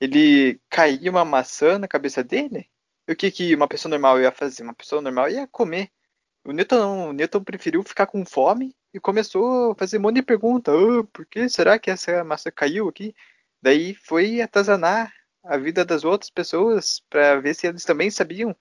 [0.00, 2.68] Ele caía uma maçã na cabeça dele?
[3.06, 4.64] E o que, que uma pessoa normal ia fazer?
[4.64, 5.90] Uma pessoa normal ia comer.
[6.44, 10.22] O Newton, o Newton preferiu ficar com fome e começou a fazer um monte de
[10.22, 10.74] perguntas.
[10.74, 13.14] Oh, por que será que essa maçã caiu aqui?
[13.60, 15.12] Daí foi atazanar
[15.44, 18.56] a vida das outras pessoas para ver se eles também sabiam.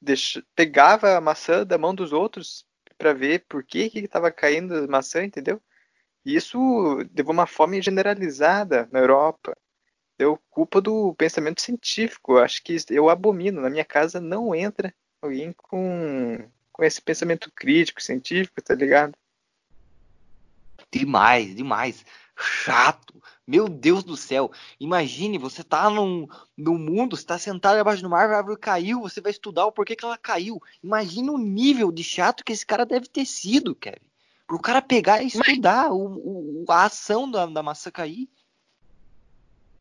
[0.00, 2.66] Deixa, pegava a maçã da mão dos outros
[2.98, 5.60] para ver por que estava caindo a maçã, entendeu?
[6.24, 6.58] E isso
[7.10, 9.56] deu uma fome generalizada na Europa.
[10.18, 12.38] Deu culpa do pensamento científico.
[12.38, 13.60] Acho que eu abomino.
[13.60, 16.38] Na minha casa não entra alguém com
[16.82, 19.14] com esse pensamento crítico, científico, tá ligado?
[20.90, 22.04] Demais, demais.
[22.36, 23.22] Chato.
[23.46, 24.50] Meu Deus do céu.
[24.80, 26.26] Imagine, você tá num,
[26.56, 29.70] num mundo, você tá sentado abaixo do mar, a árvore caiu, você vai estudar o
[29.70, 30.60] porquê que ela caiu.
[30.82, 34.04] Imagine o nível de chato que esse cara deve ter sido, Kevin.
[34.44, 38.28] Pro cara pegar e estudar o, o, a ação da, da maçã cair.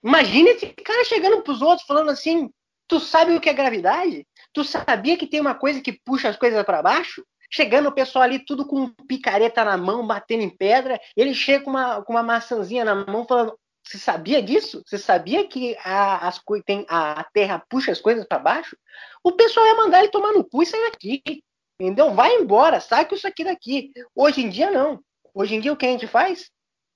[0.03, 2.53] Imagina esse cara chegando pros outros falando assim:
[2.87, 4.27] Tu sabe o que é gravidade?
[4.53, 7.25] Tu sabia que tem uma coisa que puxa as coisas para baixo?
[7.49, 11.69] Chegando o pessoal ali, tudo com picareta na mão, batendo em pedra, ele chega com
[11.69, 14.81] uma, com uma maçãzinha na mão, falando: Você sabia disso?
[14.85, 18.77] Você sabia que a, as, tem, a, terra puxa as coisas para baixo?
[19.23, 21.43] O pessoal ia mandar ele tomar no cu e sair daqui.
[21.79, 22.13] Entendeu?
[22.13, 23.91] Vai embora, sai com isso aqui daqui.
[24.15, 25.03] Hoje em dia, não.
[25.33, 26.51] Hoje em dia, o que a gente faz?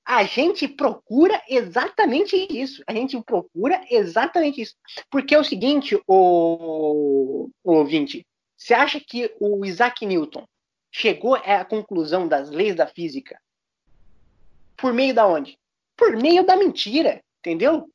[0.06, 2.84] A gente procura exatamente isso.
[2.86, 4.76] A gente procura exatamente isso.
[5.10, 8.26] Porque é o seguinte, o, o ouvinte,
[8.56, 10.45] você acha que o Isaac Newton
[10.91, 13.39] chegou à conclusão das leis da física
[14.78, 15.58] por meio da onde?
[15.97, 17.89] Por meio da mentira, entendeu?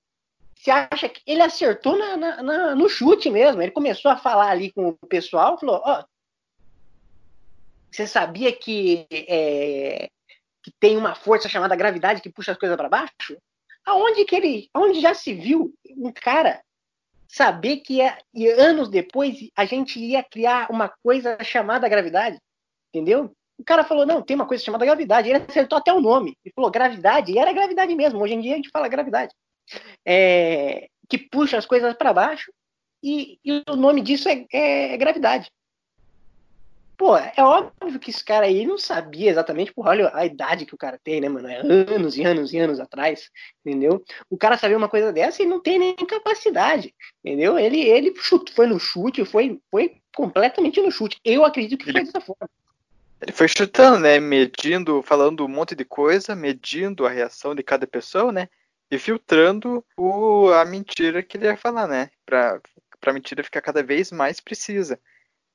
[0.57, 3.63] Você acha que ele acertou na, na, na, no chute mesmo?
[3.63, 6.05] Ele começou a falar ali com o pessoal, falou: ó, oh,
[7.91, 10.11] você sabia que é,
[10.63, 13.37] que tem uma força chamada gravidade que puxa as coisas para baixo?
[13.85, 16.63] Aonde que ele, aonde já se viu um cara
[17.29, 22.39] saber que é, e anos depois a gente ia criar uma coisa chamada gravidade,
[22.93, 23.33] entendeu?
[23.59, 25.29] O cara falou, não, tem uma coisa chamada gravidade.
[25.29, 26.35] Ele acertou até o nome.
[26.43, 28.19] Ele falou gravidade, e era gravidade mesmo.
[28.21, 29.35] Hoje em dia a gente fala gravidade.
[30.05, 32.51] É, que puxa as coisas para baixo,
[33.03, 35.51] e, e, o nome disso é, é, é gravidade.
[37.01, 40.75] Pô, é óbvio que esse cara aí não sabia exatamente, porra, olha a idade que
[40.75, 41.49] o cara tem, né, mano?
[41.49, 43.31] É anos e anos e anos atrás,
[43.65, 44.05] entendeu?
[44.29, 46.95] O cara sabia uma coisa dessa e não tem nem capacidade,
[47.25, 47.59] entendeu?
[47.59, 51.19] Ele, ele chute, foi no chute, foi, foi completamente no chute.
[51.25, 52.47] Eu acredito que foi dessa forma.
[53.23, 54.21] Ele foi chutando, né?
[54.21, 58.47] Medindo, falando um monte de coisa, medindo a reação de cada pessoa, né?
[58.91, 62.11] E filtrando o, a mentira que ele ia falar, né?
[62.27, 62.61] Pra,
[63.01, 65.01] pra mentira ficar cada vez mais precisa.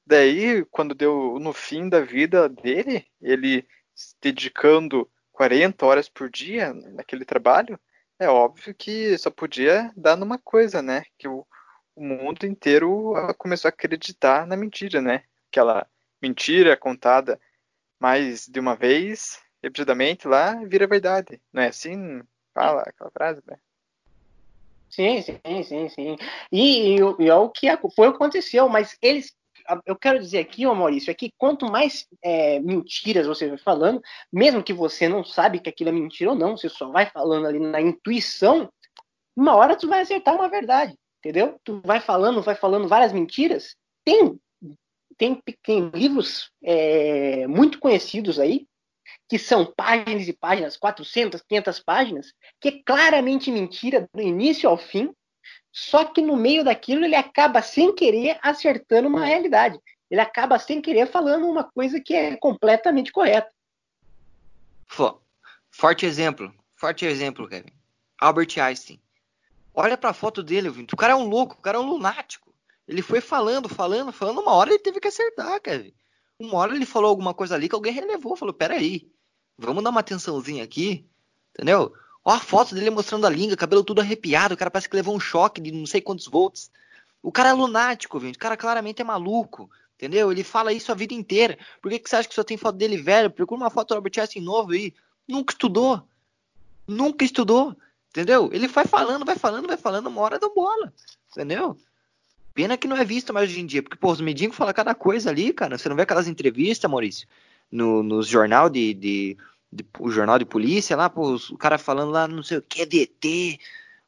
[0.05, 6.73] Daí, quando deu no fim da vida dele, ele se dedicando 40 horas por dia
[6.73, 7.79] naquele trabalho,
[8.19, 11.03] é óbvio que só podia dar numa coisa, né?
[11.17, 11.45] Que o,
[11.95, 15.23] o mundo inteiro começou a acreditar na mentira, né?
[15.51, 15.87] Aquela
[16.21, 17.39] mentira contada
[17.99, 21.41] mais de uma vez, repetidamente lá, vira verdade.
[21.51, 22.21] Não é assim?
[22.53, 23.57] Fala aquela frase, né?
[24.89, 26.15] Sim, sim, sim, sim.
[26.51, 29.35] E, e, e é o que foi o que aconteceu, mas eles
[29.85, 34.01] eu quero dizer aqui, ô Maurício, é que quanto mais é, mentiras você vai falando,
[34.31, 37.47] mesmo que você não sabe que aquilo é mentira ou não, você só vai falando
[37.47, 38.69] ali na intuição,
[39.35, 41.59] uma hora tu vai acertar uma verdade, entendeu?
[41.63, 43.75] Tu vai falando, vai falando várias mentiras.
[44.03, 44.39] Tem,
[45.17, 48.65] tem, tem livros é, muito conhecidos aí,
[49.27, 54.77] que são páginas e páginas, 400, 500 páginas, que é claramente mentira do início ao
[54.77, 55.11] fim,
[55.77, 59.77] só que no meio daquilo ele acaba sem querer acertando uma realidade.
[60.09, 63.51] Ele acaba sem querer falando uma coisa que é completamente correta.
[65.69, 67.73] Forte exemplo, forte exemplo, Kevin.
[68.17, 69.01] Albert Einstein.
[69.73, 70.69] Olha pra foto dele.
[70.69, 72.55] O cara é um louco, o cara é um lunático.
[72.87, 74.39] Ele foi falando, falando, falando.
[74.39, 75.93] Uma hora ele teve que acertar, Kevin.
[76.39, 78.37] Uma hora ele falou alguma coisa ali que alguém relevou.
[78.37, 79.11] Falou: peraí,
[79.57, 81.05] vamos dar uma atençãozinha aqui.
[81.53, 81.93] Entendeu?
[82.25, 85.15] Ó a foto dele mostrando a língua, cabelo tudo arrepiado, o cara parece que levou
[85.15, 86.71] um choque de não sei quantos volts.
[87.21, 88.35] O cara é lunático, gente.
[88.35, 89.69] O cara claramente é maluco.
[89.95, 90.31] Entendeu?
[90.31, 91.57] Ele fala isso a vida inteira.
[91.81, 93.31] Por que, que você acha que só tem foto dele velho?
[93.31, 94.93] Procura uma foto do Albert Einstein novo aí.
[95.27, 96.03] Nunca estudou.
[96.87, 97.75] Nunca estudou.
[98.09, 98.49] Entendeu?
[98.51, 100.91] Ele vai falando, vai falando, vai falando, uma hora da bola.
[101.31, 101.77] Entendeu?
[102.53, 103.83] Pena que não é visto mais hoje em dia.
[103.83, 105.77] Porque, pô, os medicos falam cada coisa ali, cara.
[105.77, 107.27] Você não vê aquelas entrevistas, Maurício,
[107.71, 109.37] no, no jornal de, de
[109.75, 112.85] de, o jornal de polícia lá, pô, o cara falando lá, não sei o que,
[112.85, 113.59] DT,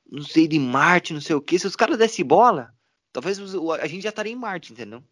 [0.09, 1.59] não sei de Marte, não sei o que.
[1.59, 2.73] Se os caras dessem bola,
[3.11, 3.39] talvez
[3.81, 5.03] a gente já estaria em Marte, entendeu?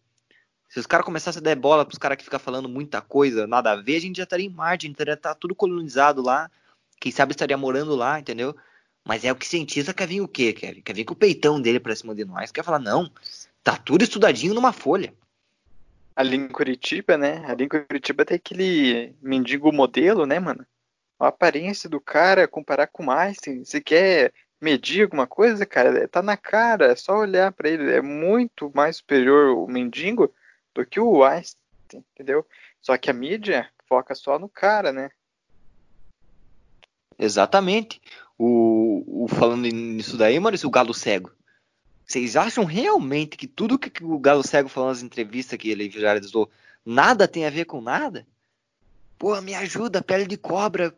[0.68, 3.72] Se os caras começassem a dar bola pros caras que ficam falando muita coisa, nada
[3.72, 6.50] a ver, a gente já estaria em Marte, estaria tá tudo colonizado lá.
[7.00, 8.56] Quem sabe estaria morando lá, entendeu?
[9.04, 10.80] Mas é o que cientista quer vir o quê, Kevin?
[10.80, 13.10] Quer vir com o peitão dele pra cima de nós, quer falar, não,
[13.62, 15.14] tá tudo estudadinho numa folha
[16.16, 17.44] ali em Curitiba, né?
[17.46, 20.66] Ali em Curitiba tem aquele mendigo modelo, né, mano?
[21.20, 26.22] A aparência do cara, comparar com o Einstein, você quer medir alguma coisa, cara, tá
[26.22, 30.32] na cara, é só olhar para ele, é muito mais superior o mendigo
[30.74, 32.46] do que o Einstein, entendeu?
[32.80, 35.10] Só que a mídia foca só no cara, né?
[37.18, 38.00] Exatamente.
[38.38, 41.30] O, o falando nisso daí, esse o galo cego.
[42.06, 46.12] Vocês acham realmente que tudo que o Galo Cego falou nas entrevistas que ele já
[46.12, 46.48] realizou
[46.84, 48.24] nada tem a ver com nada?
[49.18, 50.94] Pô, me ajuda, pele de cobra,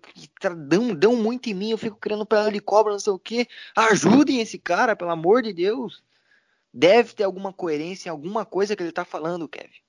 [0.57, 3.47] dão, dão muito em mim, eu fico querendo pele de cobra, não sei o quê.
[3.75, 6.03] Ajudem esse cara, pelo amor de Deus.
[6.75, 9.81] Deve ter alguma coerência em alguma coisa que ele tá falando, Kevin.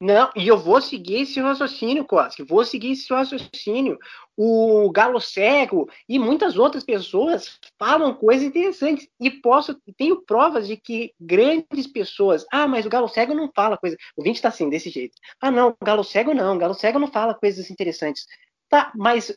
[0.00, 2.44] Não, e eu vou seguir esse raciocínio, Koski.
[2.44, 3.98] Vou seguir esse raciocínio.
[4.36, 9.08] O Galo Cego e muitas outras pessoas falam coisas interessantes.
[9.18, 12.46] E posso, tenho provas de que grandes pessoas.
[12.52, 13.96] Ah, mas o Galo Cego não fala coisa.
[14.16, 15.16] O Vinte está assim, desse jeito.
[15.40, 16.54] Ah, não, o Galo Cego não.
[16.54, 18.24] O Galo Cego não fala coisas interessantes.
[18.68, 19.36] Tá, mas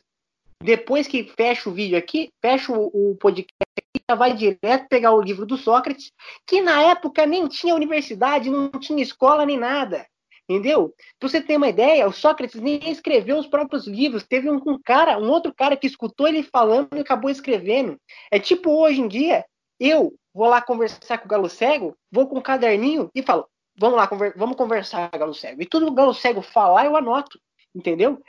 [0.62, 5.20] depois que fecha o vídeo aqui, fecha o, podcast aqui, já vai direto pegar o
[5.20, 6.12] livro do Sócrates,
[6.46, 10.06] que na época nem tinha universidade, não tinha escola nem nada.
[10.48, 10.94] Entendeu?
[11.18, 14.26] Pra você ter uma ideia, o Sócrates nem escreveu os próprios livros.
[14.26, 17.98] Teve um, um, cara, um outro cara que escutou ele falando e acabou escrevendo.
[18.30, 19.44] É tipo hoje em dia,
[19.78, 23.96] eu vou lá conversar com o Galo Cego, vou com um caderninho e falo, vamos
[23.96, 25.62] lá, conver vamos conversar, Galo Cego.
[25.62, 27.40] E tudo o Galo Cego falar, eu anoto.
[27.74, 28.20] Entendeu?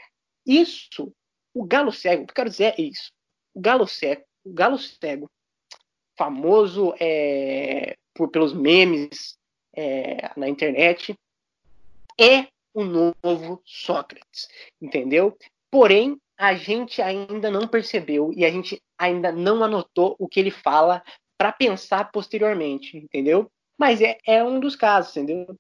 [0.46, 1.12] Isso,
[1.54, 3.12] o Galo Cego, o que eu quero dizer é isso.
[3.54, 5.30] O Galo Cego, o Galo Cego,
[6.18, 9.38] famoso é, por, pelos memes
[9.76, 11.16] é, na internet,
[12.20, 14.48] é o novo Sócrates,
[14.82, 15.38] entendeu?
[15.70, 20.52] Porém, a gente ainda não percebeu e a gente ainda não anotou o que ele
[20.52, 21.04] fala
[21.38, 23.52] para pensar posteriormente, entendeu?
[23.78, 25.58] Mas é, é um dos casos, entendeu?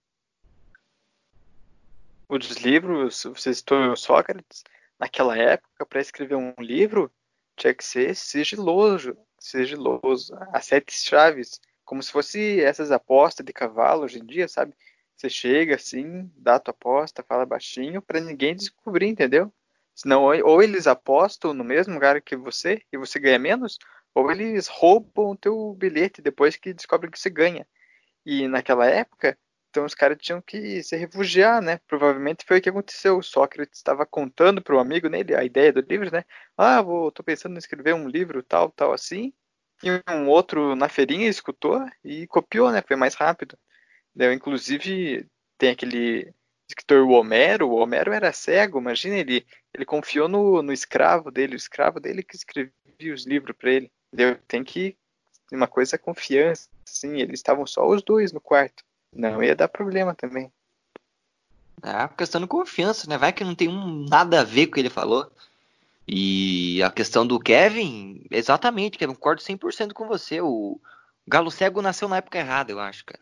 [2.30, 4.64] Os livros, você citou Sócrates,
[5.00, 7.12] naquela época, para escrever um livro,
[7.56, 14.04] tinha que ser sigiloso, sigiloso, as sete chaves, como se fosse essas apostas de cavalo
[14.04, 14.74] hoje em dia, sabe?
[15.16, 19.52] Você chega assim, dá tua aposta, fala baixinho para ninguém descobrir, entendeu?
[19.96, 23.78] Senão, ou eles apostam no mesmo lugar que você e você ganha menos,
[24.14, 27.68] ou eles roubam o teu bilhete depois que descobrem que você ganha.
[28.26, 29.38] E naquela época,
[29.70, 31.80] então os caras tinham que se refugiar, né?
[31.88, 33.18] Provavelmente foi o que aconteceu.
[33.18, 36.24] O Sócrates estava contando para o amigo dele a ideia do livro, né?
[36.58, 39.34] Ah, vou, tô pensando em escrever um livro tal, tal assim.
[39.84, 42.82] E um outro na feirinha escutou e copiou, né?
[42.88, 43.58] Foi mais rápido.
[44.16, 45.26] Eu, inclusive,
[45.58, 46.34] tem aquele
[46.68, 47.70] escritor Homero.
[47.70, 52.24] O Homero era cego, imagina, ele, ele confiou no, no escravo dele, o escravo dele
[52.24, 53.92] que escrevia os livros para ele.
[54.48, 54.96] Tem que.
[55.52, 57.20] Uma coisa é confiança, sim.
[57.20, 58.84] Eles estavam só os dois no quarto.
[59.12, 60.52] Não ia dar problema também.
[61.84, 63.18] É, questão de confiança, né?
[63.18, 65.32] Vai que não tem um, nada a ver com o que ele falou.
[66.08, 70.42] E a questão do Kevin, exatamente, Kevin, concordo 100% com você.
[70.42, 70.80] O
[71.28, 73.22] Galo Cego nasceu na época errada, eu acho, cara.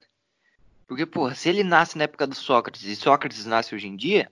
[0.91, 4.29] Porque, porra, se ele nasce na época do Sócrates e Sócrates nasce hoje em dia,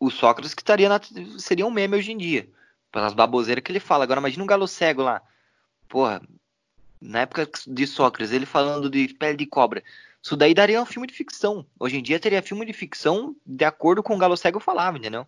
[0.00, 1.00] o Sócrates que estaria na,
[1.38, 2.50] seria um meme hoje em dia.
[2.90, 4.02] Pelas baboseiras que ele fala.
[4.02, 5.22] Agora imagina um galo cego lá.
[5.88, 6.20] Porra,
[7.00, 9.84] na época de Sócrates, ele falando de pele de cobra.
[10.20, 11.64] Isso daí daria um filme de ficção.
[11.78, 15.24] Hoje em dia teria filme de ficção de acordo com o Galo Cego falava, entendeu?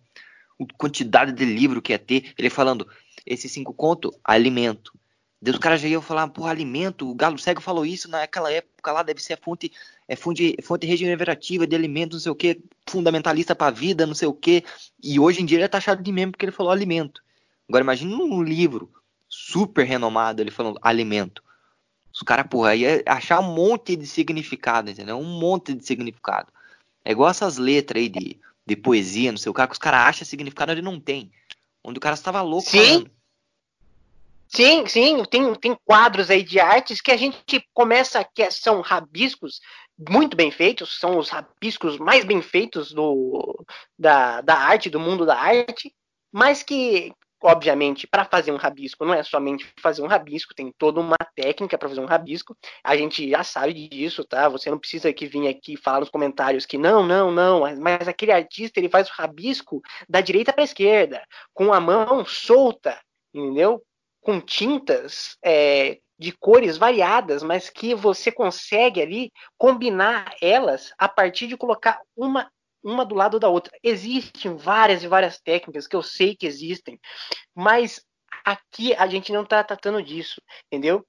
[0.59, 2.33] A quantidade de livro que ia ter.
[2.37, 2.85] Ele falando,
[3.25, 4.91] esses cinco contos, alimento.
[5.39, 8.91] Deus, os caras já iam falar, porra, alimento, o Galo Cego falou isso naquela época
[8.91, 9.71] lá, deve ser a fonte,
[10.07, 14.27] é fonte, fonte regenerativa de alimentos, não sei o que, fundamentalista pra vida, não sei
[14.27, 14.63] o que.
[15.01, 17.21] E hoje em dia ele é taxado de meme porque ele falou alimento.
[17.69, 18.91] Agora imagine um livro
[19.29, 21.43] super renomado ele falando alimento.
[22.11, 25.19] Os caras, porra, ia achar um monte de significado, entendeu?
[25.19, 26.51] Um monte de significado.
[27.05, 30.01] É igual essas letras aí de, de poesia, não sei o que, que os caras
[30.01, 31.31] acham significado onde não tem.
[31.83, 32.79] Onde o cara estava louco Sim.
[32.79, 33.11] Falando.
[34.49, 39.59] Sim, sim, tem, tem quadros aí de artes que a gente começa que são rabiscos
[40.09, 43.65] muito bem feitos, são os rabiscos mais bem feitos do,
[43.97, 45.93] da, da arte, do mundo da arte,
[46.31, 50.99] mas que obviamente, para fazer um rabisco, não é somente fazer um rabisco, tem toda
[50.99, 52.57] uma técnica para fazer um rabisco.
[52.83, 54.49] A gente já sabe disso, tá?
[54.49, 58.31] Você não precisa que vir aqui falar nos comentários que não, não, não, mas aquele
[58.31, 61.23] artista ele faz o rabisco da direita para esquerda,
[61.53, 62.99] com a mão solta,
[63.33, 63.83] entendeu?
[64.27, 71.47] Com tintas é, de cores variadas, mas que você consegue ali combinar elas a partir
[71.47, 72.51] de colocar uma
[72.83, 73.77] uma do lado da outra.
[73.83, 76.99] Existem várias e várias técnicas que eu sei que existem,
[77.53, 78.01] mas
[78.45, 81.05] aqui a gente não está tratando disso, entendeu?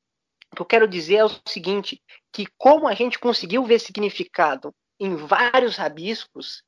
[0.52, 2.02] O que eu quero dizer é o seguinte,
[2.32, 6.62] que como a gente conseguiu ver significado em vários rabiscos,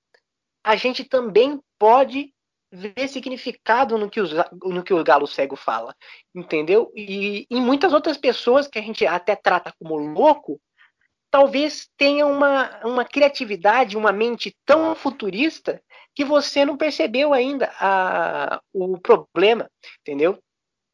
[0.63, 2.33] a gente também pode
[2.73, 5.95] ver significado no que, os, no que o galo cego fala,
[6.35, 6.93] entendeu?
[6.95, 10.61] E em muitas outras pessoas que a gente até trata como louco,
[11.31, 15.83] talvez tenha uma, uma criatividade, uma mente tão futurista
[16.15, 20.39] que você não percebeu ainda a, o problema, entendeu?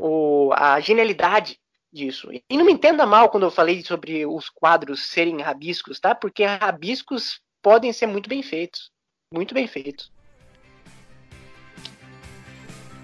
[0.01, 1.59] O, a genialidade
[1.93, 2.31] disso.
[2.33, 6.15] E não me entenda mal quando eu falei sobre os quadros serem rabiscos, tá?
[6.15, 8.91] Porque rabiscos podem ser muito bem feitos.
[9.33, 10.13] Muito bem feitos.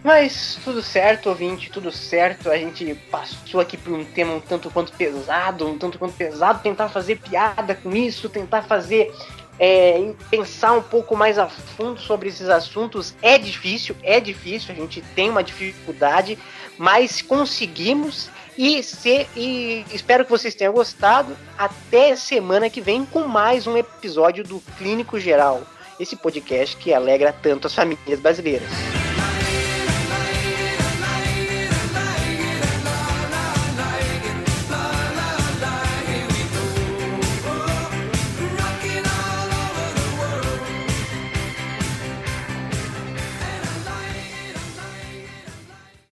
[0.02, 2.50] Mas tudo certo, ouvinte, tudo certo.
[2.50, 6.62] A gente passou aqui por um tema um tanto quanto pesado, um tanto quanto pesado,
[6.62, 9.12] tentar fazer piada com isso, tentar fazer.
[9.58, 14.74] É, pensar um pouco mais a fundo sobre esses assuntos é difícil, é difícil, a
[14.74, 16.38] gente tem uma dificuldade,
[16.78, 21.36] mas conseguimos e, se, e espero que vocês tenham gostado.
[21.56, 25.62] Até semana que vem com mais um episódio do Clínico Geral,
[26.00, 28.70] esse podcast que alegra tanto as famílias brasileiras.